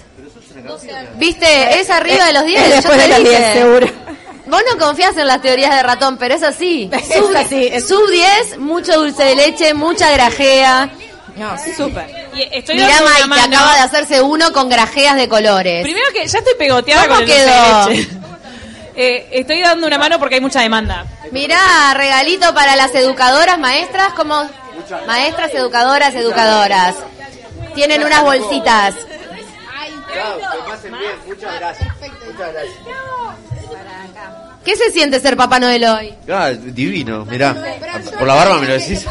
¿Viste? 1.16 1.80
Es 1.80 1.90
arriba 1.90 2.26
de 2.26 2.32
los 2.32 2.44
10. 2.44 2.60
Es 2.60 2.68
yo 2.68 2.74
después 2.76 2.96
te 2.96 3.02
de 3.02 3.08
los 3.08 3.18
dije. 3.18 3.38
10, 3.38 3.52
seguro. 3.52 3.86
Vos 4.48 4.62
no 4.72 4.78
confías 4.78 5.16
en 5.16 5.26
las 5.26 5.40
teorías 5.42 5.74
de 5.74 5.82
ratón, 5.82 6.16
pero 6.16 6.34
es 6.34 6.42
así. 6.42 6.88
Es 6.92 7.08
Sub, 7.14 7.36
así, 7.36 7.66
es- 7.70 7.86
sub 7.88 8.08
10, 8.10 8.58
mucho 8.58 8.98
dulce 8.98 9.24
de 9.24 9.34
leche, 9.36 9.74
mucha 9.74 10.10
grajea. 10.10 10.90
No, 11.36 11.56
súper. 11.76 12.10
Y 12.34 12.42
estoy 12.50 12.74
Mirá, 12.76 12.88
Mike, 13.00 13.22
que 13.22 13.26
mano. 13.28 13.56
acaba 13.56 13.74
de 13.76 13.80
hacerse 13.82 14.20
uno 14.20 14.52
con 14.52 14.68
grajeas 14.68 15.14
de 15.16 15.28
colores. 15.28 15.84
Primero 15.84 16.06
que 16.12 16.26
ya 16.26 16.38
estoy 16.38 16.54
pegoteada 16.58 17.02
¿Cómo 17.06 17.14
con 17.20 17.22
el 17.22 17.28
dulce 17.28 17.44
de 17.44 17.96
leche. 17.96 18.08
Eh, 19.00 19.28
estoy 19.30 19.60
dando 19.60 19.86
una 19.86 19.96
mano 19.96 20.18
porque 20.18 20.34
hay 20.34 20.40
mucha 20.40 20.60
demanda. 20.60 21.06
Mirá, 21.30 21.94
regalito 21.94 22.52
para 22.52 22.74
las 22.74 22.92
educadoras, 22.96 23.56
maestras, 23.56 24.12
como 24.14 24.50
maestras, 25.06 25.54
educadoras, 25.54 26.12
educadoras. 26.16 26.96
Tienen 27.76 28.02
unas 28.02 28.24
bolsitas. 28.24 28.96
¿Qué 34.68 34.76
se 34.76 34.90
siente 34.92 35.18
ser 35.18 35.34
Papá 35.34 35.58
Noel 35.58 35.82
hoy? 35.86 36.14
Ah, 36.30 36.50
divino, 36.50 37.24
mirá. 37.24 37.54
Por 38.18 38.26
la 38.28 38.34
barba 38.34 38.58
me 38.60 38.66
lo 38.66 38.74
decís. 38.74 39.02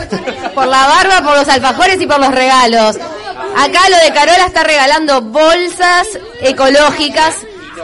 Por 0.53 0.67
la 0.67 0.85
barba, 0.87 1.21
por 1.23 1.35
los 1.35 1.47
alfajores 1.49 1.99
y 1.99 2.05
por 2.05 2.19
los 2.19 2.31
regalos. 2.31 2.95
Acá 2.95 3.89
lo 3.89 3.97
de 3.97 4.13
Carola 4.13 4.45
está 4.45 4.63
regalando 4.63 5.19
bolsas 5.21 6.07
ecológicas. 6.41 7.37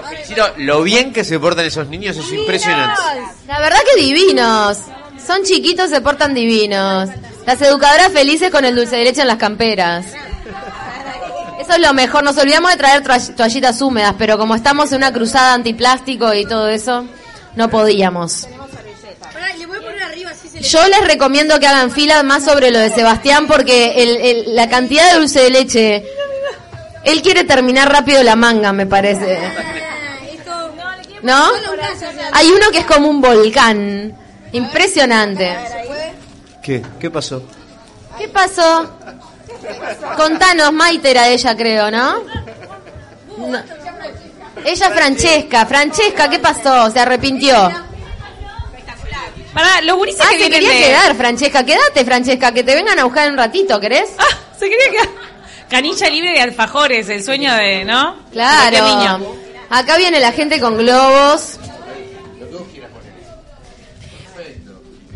Felicito, 0.08 0.46
lo 0.58 0.84
bien 0.84 1.12
que 1.14 1.24
se 1.24 1.40
portan 1.40 1.66
esos 1.66 1.88
niños 1.88 2.16
es 2.16 2.32
impresionante. 2.32 3.02
La 3.48 3.60
verdad 3.60 3.80
que 3.96 4.00
divinos. 4.00 4.78
Son 5.26 5.42
chiquitos, 5.44 5.90
se 5.90 6.00
portan 6.00 6.36
divinos. 6.36 7.10
Las 7.48 7.60
educadoras 7.60 8.12
felices 8.12 8.52
con 8.52 8.66
el 8.66 8.76
dulce 8.76 8.98
de 8.98 9.06
leche 9.06 9.22
en 9.22 9.28
las 9.28 9.38
camperas. 9.38 10.06
Eso 11.60 11.74
es 11.74 11.80
lo 11.80 11.92
mejor. 11.96 12.24
Nos 12.24 12.38
olvidamos 12.38 12.70
de 12.70 12.78
traer 12.78 13.02
toall- 13.04 13.34
toallitas 13.36 13.82
húmedas, 13.82 14.14
pero 14.20 14.38
como 14.38 14.54
estamos 14.54 14.92
en 14.92 14.98
una 14.98 15.12
cruzada 15.12 15.56
antiplástico 15.56 16.36
y 16.36 16.46
todo 16.46 16.68
eso, 16.70 17.06
no 17.56 17.70
podíamos. 17.70 18.48
Yo 20.62 20.88
les 20.88 21.06
recomiendo 21.08 21.60
que 21.60 21.68
hagan 21.68 21.92
fila 21.92 22.24
más 22.24 22.46
sobre 22.46 22.72
lo 22.72 22.80
de 22.80 22.90
Sebastián 22.90 23.48
porque 23.48 24.04
el- 24.04 24.18
el- 24.22 24.56
la 24.56 24.70
cantidad 24.70 25.12
de 25.12 25.20
dulce 25.20 25.42
de 25.42 25.50
leche, 25.50 26.04
él 27.04 27.22
quiere 27.22 27.44
terminar 27.44 27.92
rápido 27.92 28.24
la 28.24 28.36
manga, 28.36 28.72
me 28.74 28.86
parece. 28.86 29.40
¿No? 31.22 31.50
Hay 32.34 32.50
uno 32.52 32.70
que 32.72 32.80
es 32.80 32.86
como 32.86 33.08
un 33.10 33.22
volcán. 33.22 34.16
Impresionante. 34.52 35.56
¿Qué? 36.62 36.82
¿Qué 37.00 37.10
pasó? 37.10 37.44
¿Qué 38.18 38.28
pasó? 38.28 38.90
Contanos, 40.18 40.72
Maite 40.74 41.12
era 41.12 41.28
ella, 41.30 41.56
creo, 41.56 41.90
¿no? 41.90 42.16
No. 43.38 43.60
Ella 44.66 44.88
es 44.88 44.94
Francesca. 44.94 45.66
Francesca, 45.66 46.30
¿qué 46.30 46.40
pasó? 46.40 46.90
Se 46.92 47.00
arrepintió. 47.00 47.72
Para 49.54 49.82
los 49.82 49.98
gurises 49.98 50.22
Ah, 50.26 50.30
que 50.32 50.46
se 50.46 50.50
quería 50.50 50.72
de... 50.72 50.78
quedar, 50.80 51.16
Francesca. 51.16 51.64
Quédate, 51.64 52.04
Francesca, 52.06 52.52
que 52.52 52.64
te 52.64 52.74
vengan 52.74 52.98
a 52.98 53.04
buscar 53.04 53.30
un 53.30 53.38
ratito, 53.38 53.80
¿querés? 53.80 54.10
Ah, 54.18 54.26
se 54.58 54.68
quería 54.70 54.90
quedar. 54.92 55.10
Canilla 55.70 56.10
libre 56.10 56.32
de 56.34 56.42
alfajores, 56.42 57.08
el 57.10 57.24
sueño 57.24 57.54
de, 57.54 57.86
¿no? 57.86 58.16
Claro. 58.32 58.72
De 58.72 58.78
cualquier 58.82 59.20
niño. 59.20 59.36
Acá 59.70 59.98
viene 59.98 60.20
la 60.20 60.32
gente 60.32 60.60
con 60.60 60.78
globos. 60.78 61.60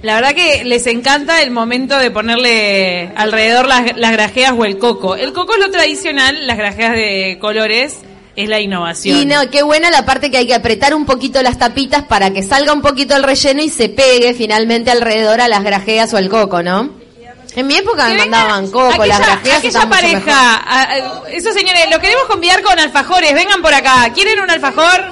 La 0.03 0.15
verdad 0.15 0.35
que 0.35 0.63
les 0.63 0.85
encanta 0.85 1.41
el 1.41 1.49
momento 1.49 1.97
de 1.97 2.11
ponerle 2.11 3.11
alrededor 3.15 3.65
las, 3.67 3.97
las 3.97 4.11
grajeas 4.11 4.53
o 4.55 4.63
el 4.63 4.77
coco. 4.77 5.15
El 5.15 5.33
coco 5.33 5.53
es 5.55 5.59
lo 5.59 5.71
tradicional, 5.71 6.45
las 6.45 6.57
grajeas 6.57 6.93
de 6.93 7.37
colores 7.41 7.97
es 8.37 8.47
la 8.47 8.59
innovación. 8.61 9.17
Y 9.17 9.25
no, 9.25 9.49
qué 9.49 9.63
buena 9.63 9.89
la 9.89 10.05
parte 10.05 10.31
que 10.31 10.37
hay 10.37 10.47
que 10.47 10.55
apretar 10.55 10.93
un 10.95 11.05
poquito 11.05 11.41
las 11.41 11.57
tapitas 11.57 12.03
para 12.03 12.31
que 12.31 12.43
salga 12.43 12.71
un 12.71 12.81
poquito 12.81 13.15
el 13.15 13.23
relleno 13.23 13.61
y 13.63 13.69
se 13.69 13.89
pegue 13.89 14.33
finalmente 14.33 14.91
alrededor 14.91 15.41
a 15.41 15.47
las 15.49 15.63
grajeas 15.63 16.13
o 16.13 16.17
al 16.17 16.29
coco, 16.29 16.61
¿no? 16.63 16.91
En 17.55 17.65
mi 17.65 17.75
época 17.75 18.07
me 18.09 18.17
mandaban 18.19 18.69
coco, 18.69 19.03
las 19.05 19.19
grajeas 19.19 19.57
aquella 19.57 19.89
pareja, 19.89 20.55
a- 20.57 20.81
a- 20.83 20.97
esos 21.31 21.55
señores, 21.55 21.85
los 21.89 21.99
queremos 21.99 22.25
convidar 22.25 22.61
con 22.61 22.77
alfajores, 22.79 23.33
vengan 23.33 23.61
por 23.63 23.73
acá. 23.73 24.11
¿Quieren 24.13 24.39
un 24.39 24.49
alfajor? 24.51 25.03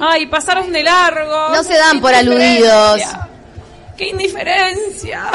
Ay, 0.00 0.26
pasaron 0.26 0.72
de 0.72 0.82
largo. 0.82 1.50
No 1.50 1.62
se 1.62 1.74
dan 1.76 2.00
por 2.00 2.12
aludidos. 2.12 3.00
Qué 3.96 4.08
indiferencia. 4.08 5.30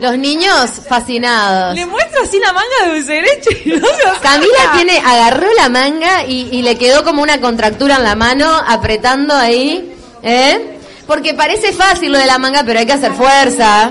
Los 0.00 0.16
niños 0.16 0.70
fascinados. 0.88 1.74
Le 1.74 1.84
muestro 1.86 2.22
así 2.22 2.38
la 2.38 2.52
manga 2.52 2.86
de 2.86 2.94
dulce 2.96 3.12
de 3.12 3.22
leche 3.22 3.62
y 3.66 3.68
no 3.70 3.86
se. 3.86 4.20
Camila 4.22 4.72
tiene, 4.74 4.98
agarró 4.98 5.46
la 5.54 5.68
manga 5.68 6.24
y, 6.24 6.48
y 6.52 6.62
le 6.62 6.78
quedó 6.78 7.04
como 7.04 7.22
una 7.22 7.40
contractura 7.40 7.96
en 7.96 8.04
la 8.04 8.14
mano, 8.14 8.50
apretando 8.66 9.34
ahí, 9.34 9.94
¿eh? 10.22 10.78
Porque 11.06 11.34
parece 11.34 11.72
fácil 11.72 12.12
lo 12.12 12.18
de 12.18 12.26
la 12.26 12.38
manga, 12.38 12.62
pero 12.64 12.78
hay 12.78 12.86
que 12.86 12.92
hacer 12.94 13.12
fuerza. 13.12 13.90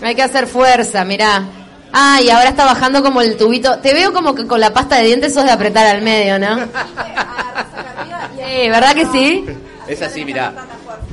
Hay 0.00 0.14
que 0.14 0.22
hacer 0.22 0.46
fuerza, 0.46 1.04
mirá. 1.04 1.42
Ah, 1.92 2.20
y 2.22 2.30
ahora 2.30 2.50
está 2.50 2.64
bajando 2.64 3.02
como 3.02 3.20
el 3.20 3.36
tubito. 3.36 3.78
Te 3.80 3.94
veo 3.94 4.12
como 4.12 4.34
que 4.34 4.46
con 4.46 4.60
la 4.60 4.72
pasta 4.72 4.96
de 4.96 5.04
dientes 5.06 5.34
sos 5.34 5.44
de 5.44 5.50
apretar 5.50 5.86
al 5.86 6.02
medio, 6.02 6.38
¿no? 6.38 6.56
Sí, 8.36 8.68
¿verdad 8.68 8.94
que 8.94 9.06
sí? 9.06 9.44
Es 9.88 10.02
así, 10.02 10.24
mirá. 10.24 10.52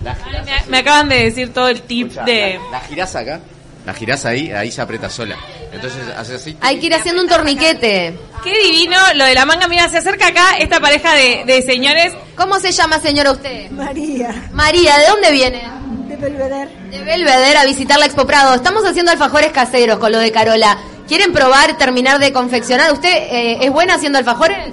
La, 0.03 0.15
Me, 0.45 0.55
me 0.67 0.77
acaban 0.79 1.09
de 1.09 1.25
decir 1.25 1.53
todo 1.53 1.67
el 1.67 1.81
tip 1.81 2.11
de... 2.25 2.59
la, 2.71 2.79
la 2.79 2.79
girás 2.81 3.15
acá. 3.15 3.39
La 3.89 3.95
girás 3.95 4.23
ahí, 4.23 4.51
ahí 4.51 4.71
se 4.71 4.83
aprieta 4.83 5.09
sola. 5.09 5.35
Entonces 5.73 5.99
haces 6.15 6.35
así. 6.35 6.55
Hay 6.61 6.79
que 6.79 6.85
ir 6.85 6.93
haciendo 6.93 7.23
un 7.23 7.27
torniquete. 7.27 8.15
Qué 8.43 8.53
divino 8.65 8.95
lo 9.15 9.25
de 9.25 9.33
la 9.33 9.47
manga. 9.47 9.67
Mira, 9.67 9.89
se 9.89 9.97
acerca 9.97 10.27
acá 10.27 10.57
esta 10.59 10.79
pareja 10.79 11.15
de, 11.15 11.41
de 11.47 11.63
señores. 11.63 12.13
¿Cómo 12.35 12.59
se 12.59 12.71
llama, 12.71 12.99
señora, 12.99 13.31
usted? 13.31 13.71
María, 13.71 14.47
María, 14.53 14.95
¿de 14.99 15.07
dónde 15.07 15.31
viene? 15.31 15.63
de 16.07 16.15
Belvedere. 16.17 16.69
De 16.91 17.03
Belvedere 17.03 17.57
a 17.57 17.65
visitar 17.65 17.97
la 17.97 18.05
Expo 18.05 18.27
Prado. 18.27 18.53
Estamos 18.53 18.85
haciendo 18.85 19.11
alfajores 19.11 19.51
caseros 19.51 19.97
con 19.97 20.11
lo 20.11 20.19
de 20.19 20.31
Carola. 20.31 20.77
¿Quieren 21.07 21.33
probar, 21.33 21.75
terminar 21.79 22.19
de 22.19 22.31
confeccionar? 22.31 22.93
¿Usted 22.93 23.09
eh, 23.09 23.57
es 23.61 23.71
buena 23.71 23.95
haciendo 23.95 24.19
alfajores? 24.19 24.71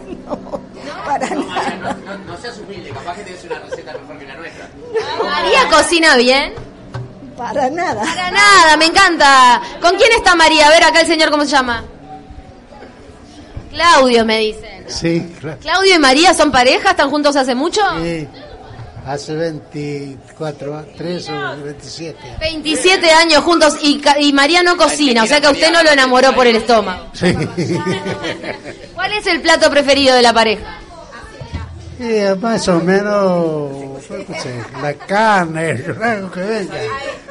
Para 1.06 1.30
nada. 1.30 1.96
No, 2.04 2.32
no 2.35 2.37
seas 2.37 2.58
humilde, 2.58 2.90
capaz 2.90 3.16
que 3.16 3.23
tienes 3.23 3.42
una 3.44 3.61
receta 3.61 3.94
mejor 3.94 4.18
que 4.18 4.26
la 4.26 4.35
nuestra. 4.35 4.68
María 5.25 5.68
cocina 5.70 6.16
bien. 6.18 6.65
Para 7.37 7.69
nada. 7.71 8.02
Para 8.02 8.31
nada, 8.31 8.76
me 8.76 8.87
encanta. 8.87 9.61
¿Con 9.81 9.97
quién 9.97 10.12
está 10.12 10.35
María? 10.35 10.66
A 10.66 10.71
ver 10.71 10.85
acá 10.85 11.00
el 11.00 11.07
señor, 11.07 11.31
¿cómo 11.31 11.45
se 11.45 11.50
llama? 11.50 11.85
Claudio, 13.71 14.25
me 14.25 14.38
dicen. 14.38 14.85
Sí, 14.88 15.35
claro. 15.40 15.59
¿Claudio 15.61 15.97
y 15.97 15.99
María 15.99 16.33
son 16.33 16.50
pareja? 16.50 16.90
¿Están 16.90 17.11
juntos 17.11 17.37
hace 17.37 17.55
mucho? 17.55 17.83
Sí, 18.02 18.26
hace 19.07 19.35
24, 19.35 20.87
3 20.97 21.28
o 21.28 21.62
27. 21.62 22.19
27 22.40 23.11
años 23.11 23.45
juntos 23.45 23.76
y, 23.83 24.33
María 24.33 24.62
no 24.62 24.76
cocina, 24.76 25.23
o 25.23 25.26
sea 25.26 25.40
que 25.40 25.47
a 25.47 25.50
usted 25.50 25.71
no 25.71 25.83
lo 25.83 25.90
enamoró 25.90 26.35
por 26.35 26.47
el 26.47 26.57
estómago. 26.57 27.07
Sí. 27.12 27.35
¿Cuál 28.95 29.12
es 29.12 29.26
el 29.26 29.40
plato 29.40 29.71
preferido 29.71 30.14
de 30.14 30.23
la 30.23 30.33
pareja? 30.33 30.81
Y 31.99 32.05
eh, 32.05 32.35
más 32.35 32.66
o 32.69 32.81
menos, 32.81 33.71
no 33.73 34.00
sé, 34.00 34.62
la 34.83 34.93
carne, 34.95 35.78
lo 35.87 36.31
que 36.31 36.40
venga, 36.40 36.75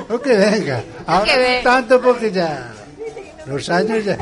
lo 0.10 0.22
que 0.22 0.34
venga. 0.36 0.84
Ahora 1.08 1.26
que 1.32 1.38
ve- 1.38 1.62
no 1.64 1.70
tanto 1.72 2.02
porque 2.02 2.32
ya, 2.32 2.72
los 3.46 3.70
años 3.70 4.04
ya, 4.06 4.18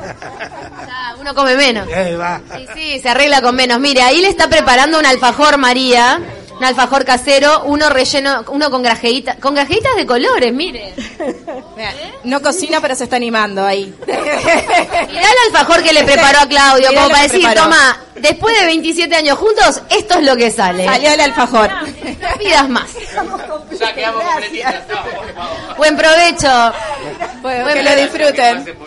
Ah, 0.90 1.16
uno 1.20 1.34
come 1.34 1.56
menos. 1.56 1.88
eh, 1.90 2.16
va. 2.16 2.42
Sí, 2.56 2.68
sí, 2.76 3.00
se 3.00 3.10
arregla 3.10 3.42
con 3.42 3.56
menos. 3.56 3.80
Mire, 3.80 4.02
ahí 4.02 4.22
le 4.22 4.28
está 4.30 4.48
preparando 4.50 5.00
un 5.00 5.06
alfajor 5.06 5.58
María, 5.58 6.20
un 6.58 6.64
alfajor 6.64 7.04
casero, 7.06 7.64
uno 7.66 7.90
relleno, 7.90 8.44
uno 8.50 8.70
con 8.70 8.84
grajeitas, 8.84 9.38
con 9.38 9.56
grajeitas 9.56 9.96
de 9.96 10.06
colores, 10.06 10.54
mire. 10.54 10.94
No 12.24 12.42
cocina, 12.42 12.80
pero 12.82 12.96
se 12.96 13.06
está 13.06 13.16
animando 13.18 13.66
ahí. 13.66 13.94
Mirá 14.08 14.24
el 15.08 15.38
alfajor 15.54 15.84
que 15.84 15.92
le 15.94 16.04
preparó 16.04 16.40
a 16.40 16.48
Claudio, 16.48 16.90
Mirá 16.90 17.02
como 17.02 17.12
para 17.12 17.24
decir, 17.24 17.40
preparó. 17.46 17.64
toma, 17.64 18.00
después 18.16 18.58
de 18.60 18.66
27 18.66 19.16
años 19.16 19.38
juntos, 19.38 19.82
esto 19.90 20.20
es 20.20 20.26
lo 20.26 20.36
que 20.38 20.52
sale. 20.52 20.86
Salió 20.86 21.12
el 21.12 21.20
alfajor. 21.22 21.70
No 22.22 22.38
pidas 22.40 22.70
más. 22.70 22.90
Ya 23.84 23.94
quedamos 23.94 24.24
completitas. 24.24 24.76
Buen 25.78 25.98
provecho. 25.98 26.74
Bueno, 27.42 27.66
que 27.74 27.84
lo 27.84 27.96
disfruten. 27.96 28.78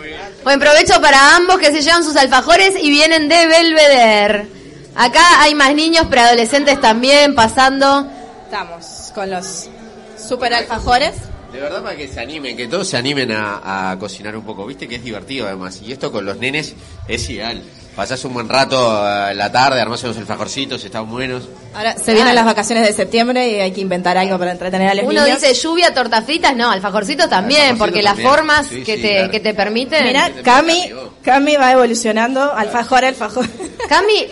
Buen 0.43 0.59
provecho 0.59 0.99
para 1.01 1.35
ambos 1.35 1.57
que 1.59 1.71
se 1.71 1.81
llevan 1.81 2.03
sus 2.03 2.15
alfajores 2.15 2.75
y 2.81 2.89
vienen 2.89 3.29
de 3.29 3.45
Belvedere. 3.47 4.47
Acá 4.95 5.41
hay 5.41 5.53
más 5.53 5.73
niños, 5.75 6.07
preadolescentes 6.07 6.81
también, 6.81 7.35
pasando. 7.35 8.07
Estamos 8.45 9.11
con 9.13 9.29
los 9.29 9.69
super 10.17 10.53
alfajores. 10.53 11.13
De 11.51 11.59
verdad 11.61 11.81
para 11.81 11.95
que 11.95 12.07
se 12.07 12.19
animen, 12.19 12.57
que 12.57 12.67
todos 12.67 12.87
se 12.89 12.97
animen 12.97 13.31
a, 13.31 13.91
a 13.91 13.97
cocinar 13.99 14.35
un 14.35 14.43
poco, 14.43 14.65
viste 14.65 14.87
que 14.87 14.95
es 14.95 15.03
divertido 15.03 15.47
además. 15.47 15.81
Y 15.81 15.91
esto 15.91 16.11
con 16.11 16.25
los 16.25 16.37
nenes 16.37 16.73
es 17.07 17.29
ideal. 17.29 17.61
Pasás 17.95 18.23
un 18.25 18.33
buen 18.35 18.47
rato 18.47 18.77
eh, 19.07 19.31
en 19.31 19.37
la 19.37 19.51
tarde, 19.51 19.81
armás 19.81 20.03
unos 20.03 20.17
alfajorcitos, 20.17 20.83
están 20.83 21.09
buenos. 21.09 21.49
Ahora 21.73 21.97
se 21.97 22.13
vienen 22.13 22.35
las 22.35 22.45
vacaciones 22.45 22.85
de 22.85 22.93
septiembre 22.93 23.49
y 23.49 23.55
hay 23.59 23.71
que 23.71 23.81
inventar 23.81 24.17
algo 24.19 24.37
para 24.37 24.51
entretener 24.51 24.89
a 24.89 24.93
los 24.93 25.05
Uno 25.05 25.23
niños. 25.23 25.41
dice 25.41 25.53
lluvia, 25.55 25.93
tortas 25.95 26.23
fritas, 26.25 26.55
no, 26.55 26.69
alfajorcitos 26.69 27.27
también, 27.27 27.75
porque 27.77 28.03
las 28.03 28.19
formas 28.19 28.67
Sí, 28.67 28.83
que, 28.83 28.97
sí, 28.97 29.01
te, 29.01 29.13
claro. 29.15 29.31
que 29.31 29.39
te 29.39 29.53
permiten. 29.55 30.03
Mira, 30.03 30.31
Cami, 30.43 30.91
Cami 31.23 31.55
va 31.55 31.71
evolucionando, 31.71 32.53
alfajor, 32.53 33.03
alfajor. 33.05 33.47
Cami, 33.89 34.27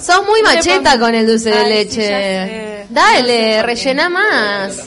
sos 0.00 0.24
muy 0.24 0.42
macheta 0.42 0.96
con 1.00 1.12
el 1.12 1.26
dulce 1.26 1.50
de 1.50 1.56
Ay, 1.56 1.64
sí, 1.66 1.98
leche. 1.98 2.86
Dale, 2.90 3.62
rellena 3.64 4.08
más. 4.08 4.78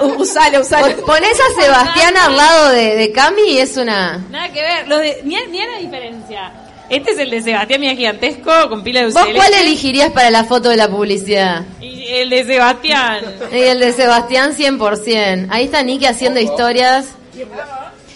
U- 0.00 0.22
Usalo, 0.22 0.60
usalo. 0.60 0.96
Pon- 0.96 1.04
Ponés 1.06 1.38
a 1.40 1.62
Sebastián 1.62 2.16
al 2.16 2.36
lado 2.36 2.70
de, 2.70 2.96
de 2.96 3.12
Cami 3.12 3.42
y 3.48 3.58
es 3.58 3.76
una... 3.76 4.18
Nada 4.30 4.48
que 4.52 4.60
ver. 4.62 4.88
Los 4.88 5.00
de, 5.00 5.20
mira, 5.24 5.40
mira 5.50 5.66
la 5.72 5.78
diferencia. 5.78 6.52
Este 6.88 7.12
es 7.12 7.18
el 7.18 7.30
de 7.30 7.40
Sebastián, 7.42 7.80
mira 7.80 7.94
gigantesco, 7.94 8.50
con 8.68 8.82
pila 8.82 9.00
de 9.00 9.06
dulce 9.06 9.20
¿Vos 9.22 9.28
cuál 9.34 9.54
elegirías 9.54 10.10
para 10.10 10.28
la 10.30 10.42
foto 10.44 10.68
de 10.70 10.76
la 10.76 10.88
publicidad? 10.88 11.62
Y 11.80 12.04
el 12.08 12.30
de 12.30 12.44
Sebastián. 12.44 13.24
Y 13.52 13.58
el 13.60 13.78
de 13.78 13.92
Sebastián 13.92 14.56
100%. 14.56 15.46
Ahí 15.50 15.66
está 15.66 15.82
Niki 15.84 16.06
haciendo 16.06 16.40
historias. 16.40 17.06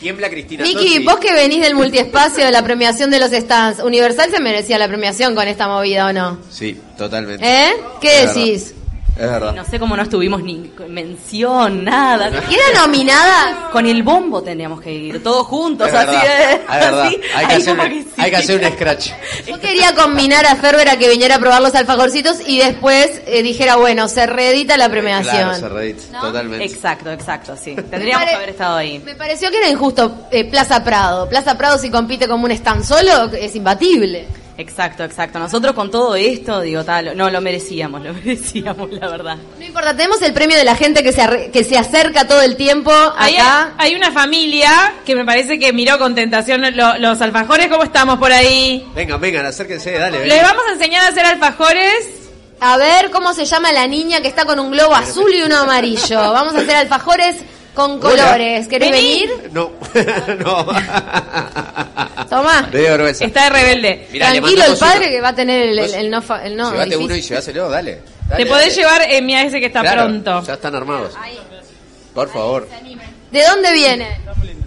Tiembla 0.00 0.28
Cristina. 0.28 0.64
Niki, 0.64 0.94
Tosi. 0.96 1.04
vos 1.04 1.16
que 1.16 1.32
venís 1.32 1.62
del 1.62 1.74
multiespacio 1.74 2.44
de 2.44 2.50
la 2.50 2.62
premiación 2.62 3.10
de 3.10 3.20
los 3.20 3.30
stands, 3.30 3.80
¿Universal 3.82 4.30
se 4.30 4.40
merecía 4.40 4.76
la 4.76 4.88
premiación 4.88 5.34
con 5.34 5.48
esta 5.48 5.66
movida 5.66 6.06
o 6.08 6.12
no? 6.12 6.38
Sí, 6.50 6.78
totalmente. 6.98 7.46
¿Eh? 7.46 7.72
¿Qué 8.02 8.26
decís? 8.26 8.74
Es 9.16 9.30
verdad. 9.30 9.54
No 9.54 9.64
sé 9.64 9.78
cómo 9.78 9.96
no 9.96 10.02
estuvimos 10.02 10.42
ni 10.42 10.72
mención, 10.88 11.84
nada. 11.84 12.28
¿Y 12.50 12.54
era 12.72 12.80
nominada? 12.80 13.70
Con 13.70 13.86
el 13.86 14.02
bombo 14.02 14.42
tendríamos 14.42 14.80
que 14.80 14.92
ir, 14.92 15.22
todos 15.22 15.46
juntos, 15.46 15.88
Es 15.88 15.94
así 15.94 16.06
verdad, 16.06 16.22
de. 16.48 16.52
es 16.54 16.68
verdad. 16.68 17.06
así, 17.06 17.20
Hay 17.34 17.46
que, 17.46 17.54
hacer 17.54 17.78
un, 17.78 17.88
que 17.88 18.02
sí. 18.02 18.08
hay 18.18 18.30
que 18.30 18.36
hacer 18.36 18.64
un 18.64 18.72
scratch. 18.72 19.10
Yo 19.46 19.60
quería 19.60 19.94
combinar 19.94 20.44
a 20.46 20.56
Ferber 20.56 20.88
a 20.88 20.96
que 20.96 21.08
viniera 21.08 21.36
a 21.36 21.38
probar 21.38 21.62
los 21.62 21.74
alfajorcitos 21.74 22.38
y 22.46 22.58
después 22.58 23.22
eh, 23.26 23.42
dijera, 23.42 23.76
bueno, 23.76 24.08
se 24.08 24.26
reedita 24.26 24.76
la 24.76 24.88
premiación. 24.88 25.36
Claro, 25.36 25.54
se 25.58 25.68
reedita, 25.68 26.20
totalmente. 26.20 26.64
Exacto, 26.64 27.12
exacto, 27.12 27.56
sí. 27.56 27.74
Tendríamos 27.74 28.18
Pare- 28.24 28.30
que 28.30 28.36
haber 28.36 28.48
estado 28.50 28.76
ahí. 28.76 28.98
Me 29.04 29.14
pareció 29.14 29.50
que 29.50 29.58
era 29.58 29.68
injusto 29.68 30.26
eh, 30.32 30.44
Plaza 30.50 30.82
Prado. 30.82 31.28
Plaza 31.28 31.56
Prado 31.56 31.78
si 31.78 31.88
compite 31.90 32.26
como 32.26 32.44
un 32.46 32.50
stand 32.50 32.84
solo 32.84 33.30
es 33.32 33.54
imbatible. 33.54 34.26
Exacto, 34.56 35.02
exacto. 35.02 35.38
Nosotros 35.40 35.72
con 35.74 35.90
todo 35.90 36.14
esto, 36.14 36.60
digo, 36.60 36.84
tal, 36.84 37.16
no, 37.16 37.28
lo 37.28 37.40
merecíamos, 37.40 38.02
lo 38.04 38.14
merecíamos, 38.24 38.88
la 38.92 39.08
verdad. 39.08 39.36
No 39.58 39.64
importa, 39.64 39.96
tenemos 39.96 40.22
el 40.22 40.32
premio 40.32 40.56
de 40.56 40.62
la 40.64 40.76
gente 40.76 41.02
que 41.02 41.12
se, 41.12 41.22
arre- 41.22 41.50
que 41.50 41.64
se 41.64 41.76
acerca 41.76 42.28
todo 42.28 42.40
el 42.40 42.56
tiempo 42.56 42.92
acá. 42.92 43.72
hay 43.78 43.94
una 43.96 44.12
familia 44.12 44.70
que 45.04 45.16
me 45.16 45.24
parece 45.24 45.58
que 45.58 45.72
miró 45.72 45.98
con 45.98 46.14
tentación 46.14 46.62
lo- 46.76 46.98
los 46.98 47.20
alfajores. 47.20 47.66
¿Cómo 47.68 47.82
estamos 47.82 48.18
por 48.18 48.30
ahí? 48.32 48.86
Vengan, 48.94 49.20
vengan, 49.20 49.44
acérquense, 49.46 49.92
dale. 49.98 50.20
Les 50.20 50.28
vengan. 50.28 50.44
vamos 50.46 50.62
a 50.68 50.72
enseñar 50.74 51.04
a 51.04 51.08
hacer 51.08 51.24
alfajores. 51.26 52.06
A 52.60 52.76
ver 52.76 53.10
cómo 53.10 53.34
se 53.34 53.44
llama 53.46 53.72
la 53.72 53.86
niña 53.88 54.20
que 54.20 54.28
está 54.28 54.44
con 54.44 54.60
un 54.60 54.70
globo 54.70 54.94
azul 54.94 55.34
y 55.34 55.42
uno 55.42 55.58
amarillo. 55.58 56.32
Vamos 56.32 56.54
a 56.54 56.58
hacer 56.60 56.76
alfajores 56.76 57.36
con 57.74 57.98
colores. 57.98 58.66
¿Querés 58.68 58.90
Vení. 58.90 59.26
venir? 59.26 59.50
No, 59.52 59.72
no. 60.38 60.66
Tomá. 62.30 62.68
Está 62.72 63.44
de 63.44 63.50
rebelde. 63.50 64.08
Mirá, 64.12 64.30
le 64.30 64.40
Tranquilo 64.40 64.58
mando 64.60 64.72
el 64.74 64.78
padre 64.78 65.10
que 65.10 65.20
va 65.20 65.28
a 65.28 65.34
tener 65.34 65.68
el, 65.68 65.78
el- 65.78 65.94
el 65.94 66.10
no... 66.10 66.22
fa- 66.22 66.44
el 66.44 66.56
no 66.56 66.70
Llévate 66.70 66.90
difícil. 66.90 67.06
uno 67.06 67.16
y 67.16 67.20
lleváselo, 67.22 67.68
dale. 67.70 68.00
Dale, 68.28 68.44
Te 68.44 68.48
podés 68.50 68.68
dale. 68.68 68.76
llevar, 68.76 69.02
eh, 69.10 69.22
mira 69.22 69.42
ese 69.42 69.60
que 69.60 69.66
está 69.66 69.80
Claro, 69.80 70.04
pronto. 70.04 70.42
Ya 70.46 70.54
están 70.54 70.74
armados. 70.74 71.12
Por 72.14 72.28
favor. 72.32 72.68
¿De 73.30 73.42
dónde 73.44 73.72
vienen? 73.72 74.08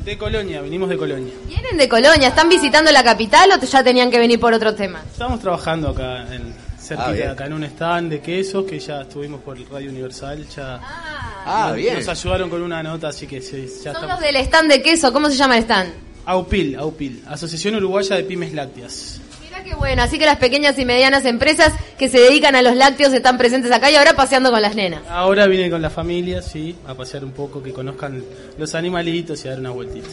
De 0.04 0.18
Colonia, 0.18 0.62
venimos 0.62 0.88
de 0.90 0.98
Colonia. 0.98 1.34
¿Vienen 1.48 1.78
de 1.78 1.90
Colonia? 1.90 2.30
¿Están 2.30 2.48
visitando 2.48 2.92
la 2.92 3.04
capital 3.04 3.50
o 3.52 3.66
ya 3.66 3.84
tenían 3.84 4.10
que 4.12 4.20
venir 4.20 4.40
por 4.40 4.54
otro 4.54 4.74
tema? 4.76 5.02
Estamos 5.12 5.40
trabajando 5.42 5.90
acá 5.90 6.22
en 6.34 6.54
cerquita 6.88 7.10
Ah, 7.10 7.14
de 7.14 7.28
acá 7.28 7.46
en 7.46 7.54
un 7.54 7.64
stand 7.66 8.10
de 8.12 8.20
quesos 8.22 8.66
que 8.66 8.80
ya 8.80 9.02
estuvimos 9.02 9.42
por 9.42 9.58
Radio 9.72 9.90
Universal, 9.90 10.46
ya 10.48 10.80
Ah, 10.82 11.68
nos, 11.70 11.76
bien. 11.78 11.96
nos 11.96 12.08
ayudaron 12.08 12.50
con 12.50 12.62
una 12.62 12.82
nota, 12.84 13.10
así 13.10 13.28
que 13.28 13.42
sí, 13.42 13.68
ya 13.84 13.94
Son 13.94 14.08
los 14.08 14.20
del 14.20 14.36
stand 14.38 14.70
de 14.72 14.82
queso. 14.82 15.12
¿Cómo 15.14 15.30
se 15.30 15.36
llama 15.36 15.58
el 15.58 15.64
stand? 15.64 15.92
AUPIL, 16.26 16.76
AUPIL, 16.78 17.24
Asociación 17.28 17.76
Uruguaya 17.76 18.16
de 18.18 18.24
Pymes 18.24 18.54
Lácteas. 18.54 19.22
Mira 19.42 19.64
qué 19.64 19.76
bueno. 19.76 20.02
Así 20.04 20.20
que 20.20 20.26
las 20.26 20.38
pequeñas 20.38 20.78
y 20.78 20.84
medianas 20.84 21.24
empresas 21.26 21.72
que 21.98 22.10
se 22.10 22.20
dedican 22.20 22.56
a 22.56 22.62
los 22.62 22.76
lácteos 22.76 23.14
están 23.14 23.38
presentes 23.38 23.72
acá 23.72 23.90
y 23.90 23.96
ahora 23.96 24.14
paseando 24.14 24.52
con 24.52 24.62
las 24.62 24.76
nenas. 24.76 25.02
Ahora 25.10 25.48
vine 25.48 25.70
con 25.70 25.82
la 25.82 25.90
familia, 25.90 26.42
sí, 26.42 26.76
a 26.86 26.94
pasear 26.96 27.24
un 27.24 27.32
poco, 27.32 27.64
que 27.64 27.72
conozcan 27.72 28.24
los 28.58 28.76
animalitos 28.76 29.44
y 29.46 29.48
a 29.48 29.52
dar 29.52 29.60
una 29.62 29.70
vueltita. 29.72 30.10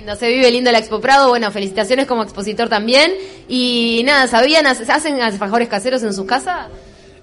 Lindo, 0.00 0.16
se 0.16 0.28
vive 0.28 0.50
lindo 0.50 0.70
el 0.70 0.76
Expo 0.76 1.00
Prado. 1.00 1.28
Bueno, 1.28 1.50
felicitaciones 1.50 2.06
como 2.06 2.22
expositor 2.22 2.68
también. 2.70 3.12
Y 3.48 4.02
nada, 4.06 4.26
¿sabían? 4.28 4.66
hace- 4.66 4.90
¿Hacen 4.90 5.20
alfajores 5.20 5.68
caseros 5.68 6.02
en 6.02 6.14
sus 6.14 6.24
casas? 6.26 6.68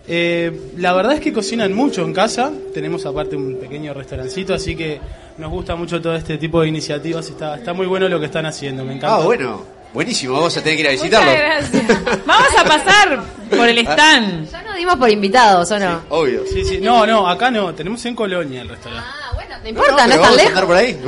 Eh, 0.08 0.72
la 0.78 0.94
verdad 0.94 1.14
es 1.14 1.20
que 1.20 1.34
cocinan 1.34 1.74
mucho 1.74 2.04
en 2.04 2.14
casa. 2.14 2.52
Tenemos 2.74 3.06
aparte 3.06 3.36
un 3.36 3.58
pequeño 3.60 3.94
restaurancito, 3.94 4.54
así 4.54 4.76
que 4.76 5.00
nos 5.38 5.50
gusta 5.52 5.76
mucho 5.76 6.02
todo 6.02 6.16
este 6.16 6.38
tipo 6.38 6.62
de 6.62 6.68
iniciativas. 6.68 7.28
Está, 7.28 7.56
está 7.56 7.74
muy 7.74 7.88
bueno 7.88 8.08
lo 8.08 8.20
que 8.20 8.28
están 8.28 8.46
haciendo, 8.46 8.86
me 8.86 8.94
encanta. 8.94 9.16
Ah, 9.18 9.20
bueno. 9.22 9.78
Buenísimo, 9.94 10.34
vamos 10.34 10.56
a 10.56 10.62
tener 10.62 10.76
que 10.76 10.82
ir 10.84 10.88
a 10.90 10.92
visitarlo. 10.92 11.32
Muchas 11.32 11.72
gracias. 11.72 12.20
Vamos 12.28 12.50
a 12.58 12.64
pasar 12.66 13.24
por 13.50 13.68
el 13.70 13.78
stand. 13.80 14.52
Ya 14.52 14.62
nos 14.62 14.76
dimos 14.76 14.96
por 14.98 15.10
invitados, 15.10 15.72
¿o 15.72 15.80
no? 15.80 16.02
Obvio. 16.10 16.42
Sí, 16.46 16.64
sí. 16.66 16.80
No, 16.82 17.08
no, 17.08 17.28
acá 17.28 17.50
no. 17.50 17.74
Tenemos 17.74 18.06
en 18.06 18.14
Colonia 18.14 18.62
el 18.64 18.70
restaurante. 18.70 19.08
Ah, 19.10 19.27
no 19.64 19.70
importa, 19.70 20.08
no, 20.08 20.14
pero 20.14 20.16
es 20.16 20.22
tan 20.22 20.22
vamos 20.22 20.28
a 20.28 20.36
lejos. 20.36 20.50
andar 20.50 20.66
por 20.66 20.76
ahí. 20.76 21.00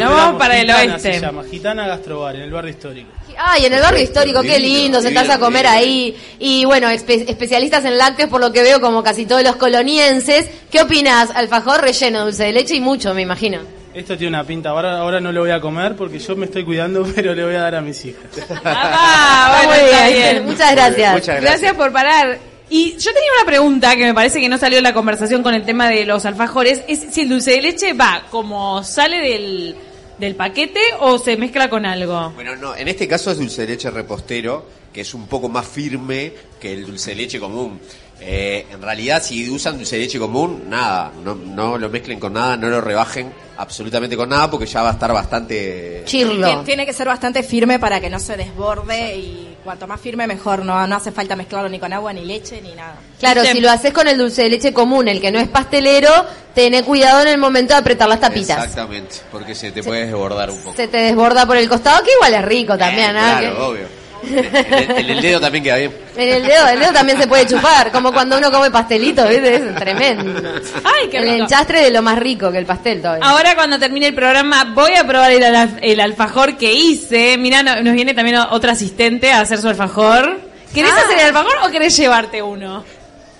Nos 0.00 0.10
vamos 0.16 0.38
para 0.38 0.54
el 0.56 0.66
Gitana 0.66 0.92
oeste. 0.94 1.12
Se 1.14 1.20
llama 1.20 1.42
Gitana 1.50 1.86
Gastrobar, 1.86 2.36
en 2.36 2.42
el 2.42 2.50
barrio 2.50 2.70
histórico. 2.70 3.08
Ay, 3.40 3.66
en 3.66 3.72
el 3.72 3.80
barrio 3.80 4.02
histórico, 4.02 4.42
qué 4.42 4.58
lindo, 4.58 5.00
sentás 5.00 5.24
divino, 5.24 5.34
a 5.34 5.46
comer 5.46 5.66
ahí. 5.66 6.16
Y 6.40 6.64
bueno, 6.64 6.88
espe- 6.88 7.24
especialistas 7.28 7.84
en 7.84 7.96
lácteos, 7.96 8.28
por 8.30 8.40
lo 8.40 8.52
que 8.52 8.62
veo, 8.62 8.80
como 8.80 9.02
casi 9.02 9.26
todos 9.26 9.42
los 9.44 9.56
colonienses. 9.56 10.46
¿Qué 10.70 10.82
opinas? 10.82 11.30
Alfajor 11.34 11.80
relleno, 11.82 12.24
dulce 12.24 12.44
de 12.44 12.52
leche 12.52 12.74
y 12.74 12.80
mucho, 12.80 13.14
me 13.14 13.22
imagino. 13.22 13.60
Esto 13.94 14.16
tiene 14.16 14.28
una 14.36 14.44
pinta. 14.44 14.70
Ahora, 14.70 14.98
ahora 14.98 15.20
no 15.20 15.32
lo 15.32 15.40
voy 15.40 15.50
a 15.50 15.60
comer 15.60 15.94
porque 15.96 16.18
yo 16.18 16.36
me 16.36 16.46
estoy 16.46 16.64
cuidando, 16.64 17.04
pero 17.14 17.34
le 17.34 17.44
voy 17.44 17.54
a 17.54 17.60
dar 17.62 17.76
a 17.76 17.80
mis 17.80 18.04
hijas. 18.04 18.22
Ah, 18.64 19.60
Está 19.62 19.68
bueno, 19.68 19.82
muy 19.82 20.12
bien. 20.12 20.32
bien. 20.34 20.46
Muchas 20.46 20.72
gracias. 20.72 21.12
Muchas 21.12 21.26
Gracias. 21.26 21.40
gracias. 21.42 21.74
por 21.74 21.92
parar. 21.92 22.38
Y 22.70 22.92
yo 22.98 23.12
tenía 23.14 23.30
una 23.40 23.46
pregunta 23.46 23.96
que 23.96 24.04
me 24.04 24.14
parece 24.14 24.40
que 24.40 24.48
no 24.48 24.58
salió 24.58 24.78
en 24.78 24.84
la 24.84 24.92
conversación 24.92 25.42
con 25.42 25.54
el 25.54 25.64
tema 25.64 25.88
de 25.88 26.04
los 26.04 26.24
alfajores. 26.26 26.82
Es 26.86 27.06
si 27.10 27.22
el 27.22 27.28
dulce 27.30 27.52
de 27.52 27.62
leche 27.62 27.92
va 27.94 28.24
como 28.30 28.84
sale 28.84 29.20
del, 29.20 29.74
del 30.18 30.34
paquete 30.34 30.80
o 31.00 31.18
se 31.18 31.36
mezcla 31.36 31.70
con 31.70 31.86
algo. 31.86 32.30
Bueno, 32.34 32.56
no, 32.56 32.76
en 32.76 32.88
este 32.88 33.08
caso 33.08 33.30
es 33.30 33.38
dulce 33.38 33.62
de 33.62 33.68
leche 33.68 33.90
repostero, 33.90 34.66
que 34.92 35.00
es 35.00 35.14
un 35.14 35.26
poco 35.26 35.48
más 35.48 35.66
firme 35.66 36.32
que 36.60 36.72
el 36.74 36.84
dulce 36.86 37.10
de 37.10 37.16
leche 37.16 37.40
común. 37.40 37.80
Eh, 38.20 38.66
en 38.72 38.82
realidad, 38.82 39.22
si 39.22 39.48
usan 39.48 39.76
dulce 39.78 39.96
de 39.96 40.02
leche 40.02 40.18
común, 40.18 40.64
nada, 40.68 41.12
no, 41.24 41.36
no 41.36 41.78
lo 41.78 41.88
mezclen 41.88 42.18
con 42.18 42.32
nada, 42.32 42.56
no 42.56 42.68
lo 42.68 42.80
rebajen 42.80 43.32
absolutamente 43.56 44.16
con 44.16 44.28
nada, 44.28 44.50
porque 44.50 44.66
ya 44.66 44.82
va 44.82 44.90
a 44.90 44.92
estar 44.92 45.12
bastante... 45.12 46.02
Chirlo. 46.04 46.46
Tien- 46.46 46.64
Tiene 46.64 46.84
que 46.84 46.92
ser 46.92 47.06
bastante 47.06 47.42
firme 47.44 47.78
para 47.78 48.00
que 48.00 48.10
no 48.10 48.18
se 48.18 48.36
desborde 48.36 49.16
y 49.16 49.47
cuanto 49.68 49.86
más 49.86 50.00
firme 50.00 50.26
mejor. 50.26 50.64
No, 50.64 50.86
no 50.86 50.96
hace 50.96 51.12
falta 51.12 51.36
mezclarlo 51.36 51.68
ni 51.68 51.78
con 51.78 51.92
agua, 51.92 52.10
ni 52.14 52.24
leche, 52.24 52.62
ni 52.62 52.72
nada. 52.74 52.94
Claro, 53.20 53.44
si 53.44 53.60
lo 53.60 53.70
haces 53.70 53.92
con 53.92 54.08
el 54.08 54.16
dulce 54.16 54.44
de 54.44 54.48
leche 54.48 54.72
común, 54.72 55.08
el 55.08 55.20
que 55.20 55.30
no 55.30 55.38
es 55.38 55.46
pastelero, 55.48 56.08
tené 56.54 56.82
cuidado 56.82 57.20
en 57.20 57.28
el 57.28 57.36
momento 57.36 57.74
de 57.74 57.80
apretar 57.80 58.08
las 58.08 58.18
tapitas. 58.18 58.56
Exactamente, 58.56 59.16
porque 59.30 59.54
se 59.54 59.70
te 59.70 59.82
puede 59.82 60.06
desbordar 60.06 60.50
un 60.50 60.58
poco. 60.62 60.74
Se 60.74 60.88
te 60.88 60.96
desborda 60.96 61.44
por 61.44 61.58
el 61.58 61.68
costado, 61.68 62.02
que 62.02 62.12
igual 62.12 62.32
es 62.32 62.44
rico 62.46 62.78
también, 62.78 63.14
Eh, 63.14 63.20
¿ah? 63.20 63.36
Claro, 63.40 63.68
obvio. 63.68 63.97
En 64.22 65.10
el, 65.10 65.20
dedo 65.22 65.40
también 65.40 65.62
queda 65.64 65.76
bien. 65.76 65.96
En 66.16 66.28
el 66.28 66.42
dedo, 66.42 66.68
el 66.68 66.80
dedo 66.80 66.92
también 66.92 67.18
se 67.18 67.26
puede 67.26 67.46
chupar, 67.46 67.92
como 67.92 68.12
cuando 68.12 68.36
uno 68.38 68.50
come 68.50 68.70
pastelito, 68.70 69.26
¿viste? 69.28 69.54
Es 69.56 69.74
tremendo. 69.76 70.42
Ay, 70.84 71.08
qué 71.08 71.18
el 71.18 71.28
enchastre 71.28 71.82
de 71.82 71.90
lo 71.90 72.02
más 72.02 72.18
rico 72.18 72.50
que 72.50 72.58
el 72.58 72.66
pastel 72.66 73.00
todavía. 73.00 73.24
Ahora 73.24 73.54
cuando 73.54 73.78
termine 73.78 74.08
el 74.08 74.14
programa 74.14 74.72
voy 74.74 74.94
a 74.94 75.04
probar 75.06 75.30
el, 75.32 76.00
alfajor 76.00 76.56
que 76.56 76.72
hice. 76.72 77.36
Mira, 77.38 77.62
no- 77.62 77.82
nos 77.82 77.94
viene 77.94 78.14
también 78.14 78.36
otro 78.38 78.70
asistente 78.70 79.30
a 79.32 79.40
hacer 79.40 79.58
su 79.60 79.68
alfajor. 79.68 80.40
¿Querés 80.74 80.92
Ah. 80.92 81.02
hacer 81.04 81.18
el 81.20 81.26
alfajor 81.26 81.54
o 81.64 81.70
querés 81.70 81.96
llevarte 81.96 82.42
uno? 82.42 82.84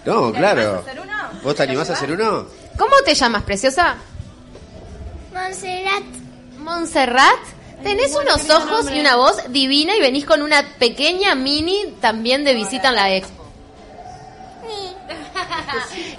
No, 0.04 0.32
claro. 0.32 0.85
¿Vos 1.42 1.54
te 1.54 1.62
animás 1.64 1.90
a 1.90 1.94
hacer 1.94 2.12
uno? 2.12 2.47
¿Cómo 2.78 2.94
te 3.04 3.14
llamas, 3.14 3.42
preciosa? 3.42 3.97
Montserrat. 5.35 6.02
Montserrat. 6.58 7.58
Tenés 7.82 8.14
unos 8.16 8.50
ojos 8.50 8.90
y 8.90 9.00
una 9.00 9.16
voz 9.16 9.37
divina 9.50 9.97
y 9.97 10.00
venís 10.00 10.25
con 10.25 10.42
una 10.42 10.62
pequeña 10.78 11.35
mini 11.35 11.94
también 12.00 12.44
de 12.44 12.54
visita 12.54 12.88
en 12.88 12.94
la 12.94 13.14
expo. 13.14 13.44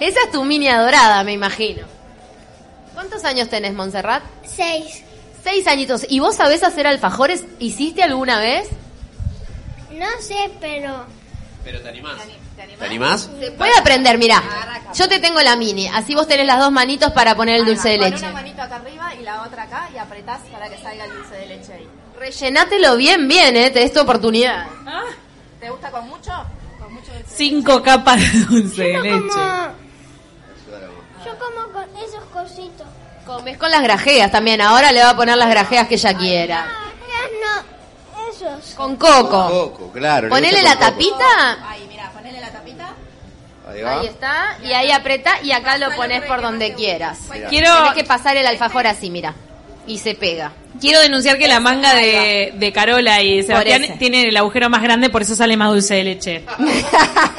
Esa 0.00 0.18
es 0.24 0.32
tu 0.32 0.44
mini 0.44 0.68
adorada, 0.68 1.22
me 1.24 1.32
imagino. 1.32 1.86
¿Cuántos 2.94 3.24
años 3.24 3.48
tenés, 3.48 3.74
Montserrat? 3.74 4.22
Seis. 4.46 5.02
Seis 5.42 5.66
añitos. 5.66 6.06
¿Y 6.08 6.20
vos 6.20 6.36
sabés 6.36 6.62
hacer 6.62 6.86
alfajores? 6.86 7.44
¿Hiciste 7.58 8.02
alguna 8.02 8.40
vez? 8.40 8.68
No 9.92 10.06
sé, 10.20 10.50
pero... 10.60 11.04
Pero 11.64 11.80
te 11.80 11.88
animás. 11.88 12.16
¿Te 12.78 12.84
animás? 12.86 13.30
Puede 13.58 13.72
aprender, 13.78 14.18
mira. 14.18 14.42
Yo 14.94 15.08
te 15.08 15.18
tengo 15.20 15.40
la 15.40 15.54
mini, 15.56 15.86
así 15.88 16.14
vos 16.14 16.26
tenés 16.26 16.46
las 16.46 16.58
dos 16.58 16.72
manitos 16.72 17.12
para 17.12 17.34
poner 17.36 17.56
el 17.60 17.64
dulce 17.64 17.90
de 17.90 17.98
leche. 17.98 18.28
manito 18.32 18.60
acá 18.62 18.76
arriba 18.76 19.14
y 19.14 19.22
la 19.22 19.42
otra 19.42 19.62
acá 19.64 19.88
y 19.94 19.98
apretás 19.98 20.40
para 20.52 20.68
que 20.68 20.76
salga 20.78 21.04
el 21.04 21.12
dulce 21.14 21.34
de 21.36 21.46
leche 21.46 21.72
ahí. 21.74 21.88
Rellenátelo 22.18 22.96
bien, 22.96 23.28
bien, 23.28 23.56
eh. 23.56 23.70
Tenés 23.70 23.92
tu 23.92 24.00
oportunidad. 24.00 24.66
¿Te 25.60 25.70
gusta 25.70 25.90
con 25.90 26.08
mucho? 26.08 26.32
Con 26.78 26.92
mucho 26.94 27.12
dulce. 27.12 27.28
Cinco 27.36 27.82
capas 27.82 28.18
de 28.20 28.38
dulce 28.40 28.82
de 28.82 29.00
leche. 29.00 29.28
como... 29.28 29.80
Yo 31.24 31.38
como 31.38 31.72
con 31.72 31.96
esos 31.96 32.24
cositos. 32.32 32.86
Comes 33.26 33.58
con 33.58 33.70
las 33.70 33.82
grajeas 33.82 34.30
también. 34.32 34.60
Ahora 34.60 34.90
le 34.90 35.02
va 35.02 35.10
a 35.10 35.16
poner 35.16 35.36
las 35.36 35.50
grajeas 35.50 35.86
que 35.86 35.94
ella 35.94 36.14
quiera. 36.14 36.66
No, 37.44 38.28
esos. 38.32 38.74
Con 38.74 38.96
coco. 38.96 39.48
Coco, 39.48 39.92
claro. 39.92 40.26
le 40.26 40.30
Ponele 40.30 40.62
la 40.62 40.76
con 40.76 40.78
coco. 40.78 40.90
tapita. 40.90 41.68
Ahí, 41.70 41.86
mira, 41.88 42.10
ponele 42.10 42.40
la 42.40 42.50
tapita. 42.50 42.92
Ahí 43.70 43.82
va. 43.82 44.00
Ahí 44.00 44.06
está. 44.06 44.56
Y 44.62 44.72
ahí 44.72 44.90
apreta 44.90 45.32
y 45.42 45.52
acá 45.52 45.78
lo 45.78 45.90
pones 45.94 46.22
por 46.22 46.42
donde 46.42 46.74
quieras. 46.74 47.18
Quiero, 47.30 47.48
Tienes 47.48 47.92
que 47.94 48.04
pasar 48.04 48.36
el 48.36 48.46
alfajor 48.46 48.86
así, 48.86 49.10
mira. 49.10 49.34
Y 49.86 49.98
se 49.98 50.14
pega. 50.14 50.52
quiero 50.80 51.00
denunciar 51.00 51.38
que 51.38 51.48
la 51.48 51.58
manga 51.58 51.94
de, 51.94 52.52
de 52.54 52.72
Carola 52.72 53.22
y 53.22 53.42
Sebastián 53.42 53.98
tiene 53.98 54.28
el 54.28 54.36
agujero 54.36 54.68
más 54.68 54.82
grande, 54.82 55.08
por 55.10 55.22
eso 55.22 55.34
sale 55.34 55.56
más 55.56 55.70
dulce 55.70 55.94
de 55.94 56.04
leche. 56.04 56.44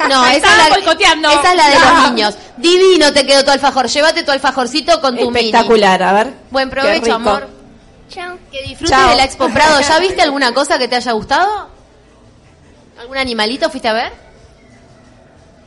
No, 0.08 0.26
esa 0.30 0.36
es, 0.36 0.58
la, 0.58 0.68
boicoteando. 0.76 1.30
esa 1.30 1.50
es 1.52 1.56
la 1.56 1.68
de 1.68 1.74
No. 1.78 1.80
los 2.02 2.10
niños. 2.10 2.34
Divino 2.56 3.12
te 3.12 3.24
quedó 3.24 3.44
tu 3.44 3.52
alfajor. 3.52 3.86
Llévate 3.88 4.24
tu 4.24 4.32
alfajorcito 4.32 5.00
con 5.00 5.16
tu 5.16 5.30
mini. 5.30 5.46
Espectacular, 5.46 6.02
a 6.02 6.12
ver. 6.12 6.32
Buen 6.50 6.68
provecho, 6.68 7.14
amor. 7.14 7.48
Chao. 8.10 8.36
Que 8.50 8.62
disfrutes 8.62 8.90
Chao. 8.90 9.10
de 9.10 9.16
la 9.16 9.24
Expo 9.24 9.48
Prado. 9.48 9.80
¿Ya 9.80 9.98
viste 10.00 10.20
alguna 10.20 10.52
cosa 10.52 10.78
que 10.78 10.88
te 10.88 10.96
haya 10.96 11.12
gustado? 11.12 11.68
¿Algún 13.00 13.16
animalito 13.16 13.70
fuiste 13.70 13.88
a 13.88 13.92
ver? 13.94 14.12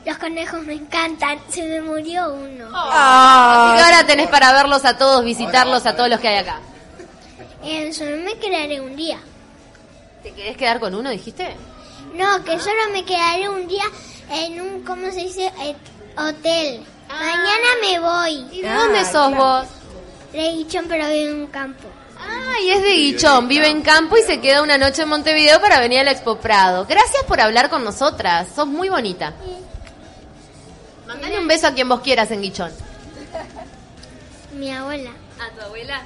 Los 0.06 0.18
conejos 0.18 0.62
me 0.64 0.74
encantan. 0.74 1.40
Se 1.50 1.64
me 1.64 1.82
murió 1.82 2.34
uno. 2.34 2.68
Así 2.74 3.78
que 3.78 3.84
ahora 3.84 4.06
tenés 4.06 4.28
para 4.28 4.54
verlos 4.54 4.86
a 4.86 4.98
todos, 4.98 5.26
visitarlos 5.26 5.86
a 5.86 5.96
todos 5.96 6.10
los 6.10 6.20
que 6.20 6.28
hay 6.28 6.38
acá. 6.38 6.60
En 7.64 7.94
solo 7.94 8.18
me 8.18 8.38
quedaré 8.38 8.80
un 8.80 8.96
día. 8.96 9.18
¿Te 10.22 10.32
querés 10.32 10.58
quedar 10.58 10.80
con 10.80 10.94
uno, 10.94 11.10
dijiste? 11.10 11.56
No, 12.14 12.44
que 12.44 12.60
solo 12.60 12.80
me 12.94 13.04
quedaré 13.04 13.50
un 13.50 13.68
día 13.68 13.84
en 14.30 14.62
un, 14.62 14.84
¿cómo 14.84 15.10
se 15.12 15.22
dice? 15.22 15.52
Eh, 15.62 15.76
hotel. 16.18 16.86
Mañana 17.10 17.68
me 17.82 18.00
voy. 18.00 18.58
¿Y 18.58 18.62
de 18.62 18.70
dónde 18.70 19.06
sos 19.06 19.36
vos? 19.36 19.66
De 20.32 20.52
Guichón, 20.52 20.86
pero 20.88 21.08
vivo 21.08 21.30
en 21.30 21.42
un 21.42 21.48
campo. 21.48 21.88
Ah, 22.20 22.60
y 22.64 22.70
es 22.70 22.82
de 22.82 22.94
Guichón, 22.94 23.48
vive 23.48 23.68
en 23.70 23.82
campo 23.82 24.18
y 24.18 24.22
se 24.22 24.40
queda 24.40 24.62
una 24.62 24.78
noche 24.78 25.04
en 25.04 25.10
Montevideo 25.10 25.60
para 25.62 25.80
venir 25.80 26.00
al 26.00 26.08
Expo 26.08 26.38
Prado. 26.38 26.86
Gracias 26.88 27.24
por 27.24 27.40
hablar 27.42 27.70
con 27.70 27.84
nosotras, 27.84 28.48
sos 28.56 28.68
muy 28.68 28.90
bonita. 28.90 29.34
Mandale 31.08 31.40
un 31.40 31.48
beso 31.48 31.68
a 31.68 31.74
quien 31.74 31.88
vos 31.88 32.02
quieras 32.02 32.32
en 32.32 32.42
Guichón. 32.42 32.72
Mi 34.58 34.72
abuela. 34.72 35.12
¿A 35.40 35.54
tu 35.56 35.62
abuela? 35.62 36.02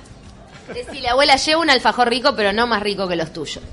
Decile, 0.73 1.09
abuela, 1.09 1.35
lleva 1.35 1.61
un 1.61 1.69
alfajor 1.69 2.09
rico, 2.09 2.35
pero 2.35 2.53
no 2.53 2.67
más 2.67 2.81
rico 2.81 3.07
que 3.07 3.15
los 3.15 3.31
tuyos. 3.31 3.63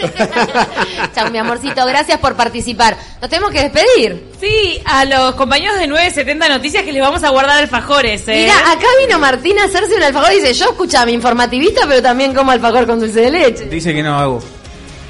Chao, 1.14 1.30
mi 1.30 1.38
amorcito, 1.38 1.84
gracias 1.86 2.18
por 2.18 2.36
participar. 2.36 2.96
Nos 3.20 3.30
tenemos 3.30 3.50
que 3.50 3.62
despedir. 3.62 4.30
Sí, 4.38 4.80
a 4.84 5.04
los 5.04 5.34
compañeros 5.34 5.78
de 5.78 5.86
970 5.86 6.48
Noticias 6.48 6.84
que 6.84 6.92
les 6.92 7.02
vamos 7.02 7.22
a 7.24 7.30
guardar 7.30 7.58
alfajores, 7.58 8.26
¿eh? 8.28 8.42
Mira, 8.42 8.72
acá 8.72 8.86
vino 9.06 9.18
Martín 9.18 9.58
a 9.58 9.64
hacerse 9.64 9.94
un 9.94 10.02
alfajor 10.02 10.32
y 10.32 10.40
dice, 10.40 10.52
yo 10.54 10.70
escuchame, 10.70 11.12
informativista, 11.12 11.82
pero 11.88 12.02
también 12.02 12.34
como 12.34 12.50
alfajor 12.50 12.86
con 12.86 13.00
dulce 13.00 13.20
de 13.20 13.30
leche. 13.30 13.64
Dice 13.66 13.94
que 13.94 14.02
no 14.02 14.18
hago. 14.18 14.42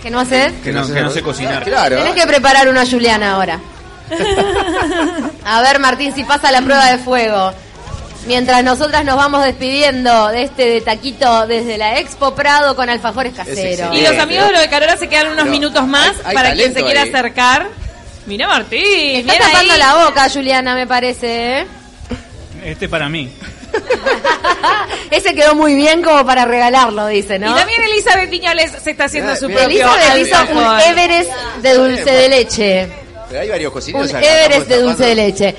¿Qué 0.03 0.11
no 0.11 0.21
haces? 0.21 0.53
Que 0.65 0.73
no, 0.73 0.87
que 0.87 1.01
no 1.01 1.11
sé 1.11 1.23
cocinar. 1.23 1.63
Claro. 1.65 1.97
Tenés 1.97 2.15
que 2.15 2.27
preparar 2.27 2.69
uno 2.69 2.81
a 2.81 2.87
Juliana 2.87 3.33
ahora. 3.33 3.61
A 5.45 5.61
ver, 5.63 5.79
Martín, 5.79 6.15
si 6.15 6.25
pasa 6.25 6.51
la 6.53 6.63
prueba 6.63 6.87
de 6.91 6.99
fuego. 6.99 7.53
Mientras 8.27 8.63
nosotras 8.63 9.03
nos 9.05 9.17
vamos 9.17 9.43
despidiendo 9.45 10.29
de 10.29 10.43
este 10.43 10.67
de 10.67 10.81
taquito 10.83 11.47
desde 11.47 11.79
la 11.79 11.99
Expo 11.99 12.35
Prado 12.35 12.77
con 12.77 12.91
alfajores 12.91 13.33
caseros. 13.35 13.97
Y 13.97 14.03
los 14.03 14.19
amigos 14.19 14.47
de 14.47 14.53
lo 14.53 14.61
de 14.61 14.69
Carola 14.69 14.97
se 14.99 15.09
quedan 15.09 15.33
unos 15.33 15.47
minutos 15.47 15.87
más 15.87 16.11
hay- 16.19 16.23
hay 16.27 16.35
para 16.35 16.53
quien 16.53 16.75
se 16.75 16.83
quiera 16.85 17.03
ahí. 17.03 17.09
acercar. 17.09 17.69
Mira 18.27 18.47
Martín, 18.47 19.29
Está 19.29 19.39
tapando 19.47 19.73
ahí. 19.73 19.79
la 19.79 20.05
boca, 20.05 20.29
Juliana, 20.29 20.75
me 20.75 20.87
parece. 20.87 21.61
¿eh? 21.61 21.67
Este 22.63 22.89
para 22.91 23.09
mí. 23.09 23.33
Ese 25.11 25.35
quedó 25.35 25.55
muy 25.55 25.75
bien 25.75 26.03
como 26.03 26.25
para 26.27 26.45
regalarlo, 26.45 27.07
dice, 27.07 27.39
¿no? 27.39 27.51
Y 27.51 27.55
también 27.55 27.83
Elizabeth 27.85 28.29
Viñoles 28.31 28.73
se 28.83 28.91
está 28.91 29.05
haciendo 29.05 29.31
Bien, 29.33 29.41
su 29.41 29.47
propio 29.47 29.67
Elizabeth 30.15 30.27
hizo 30.51 30.59
un. 30.59 30.81
Everest 30.81 31.31
de 31.63 31.75
dulce 31.75 32.11
de 32.11 32.29
leche. 32.29 32.89
Pero 33.31 33.43
hay 33.43 33.49
varios 33.49 33.71
Un 33.71 33.75
cocineros 33.75 34.13
acá, 34.13 34.45
Everest 34.45 34.67
de 34.69 34.79
dulce 34.83 35.05
de 35.07 35.15
leche. 35.15 35.55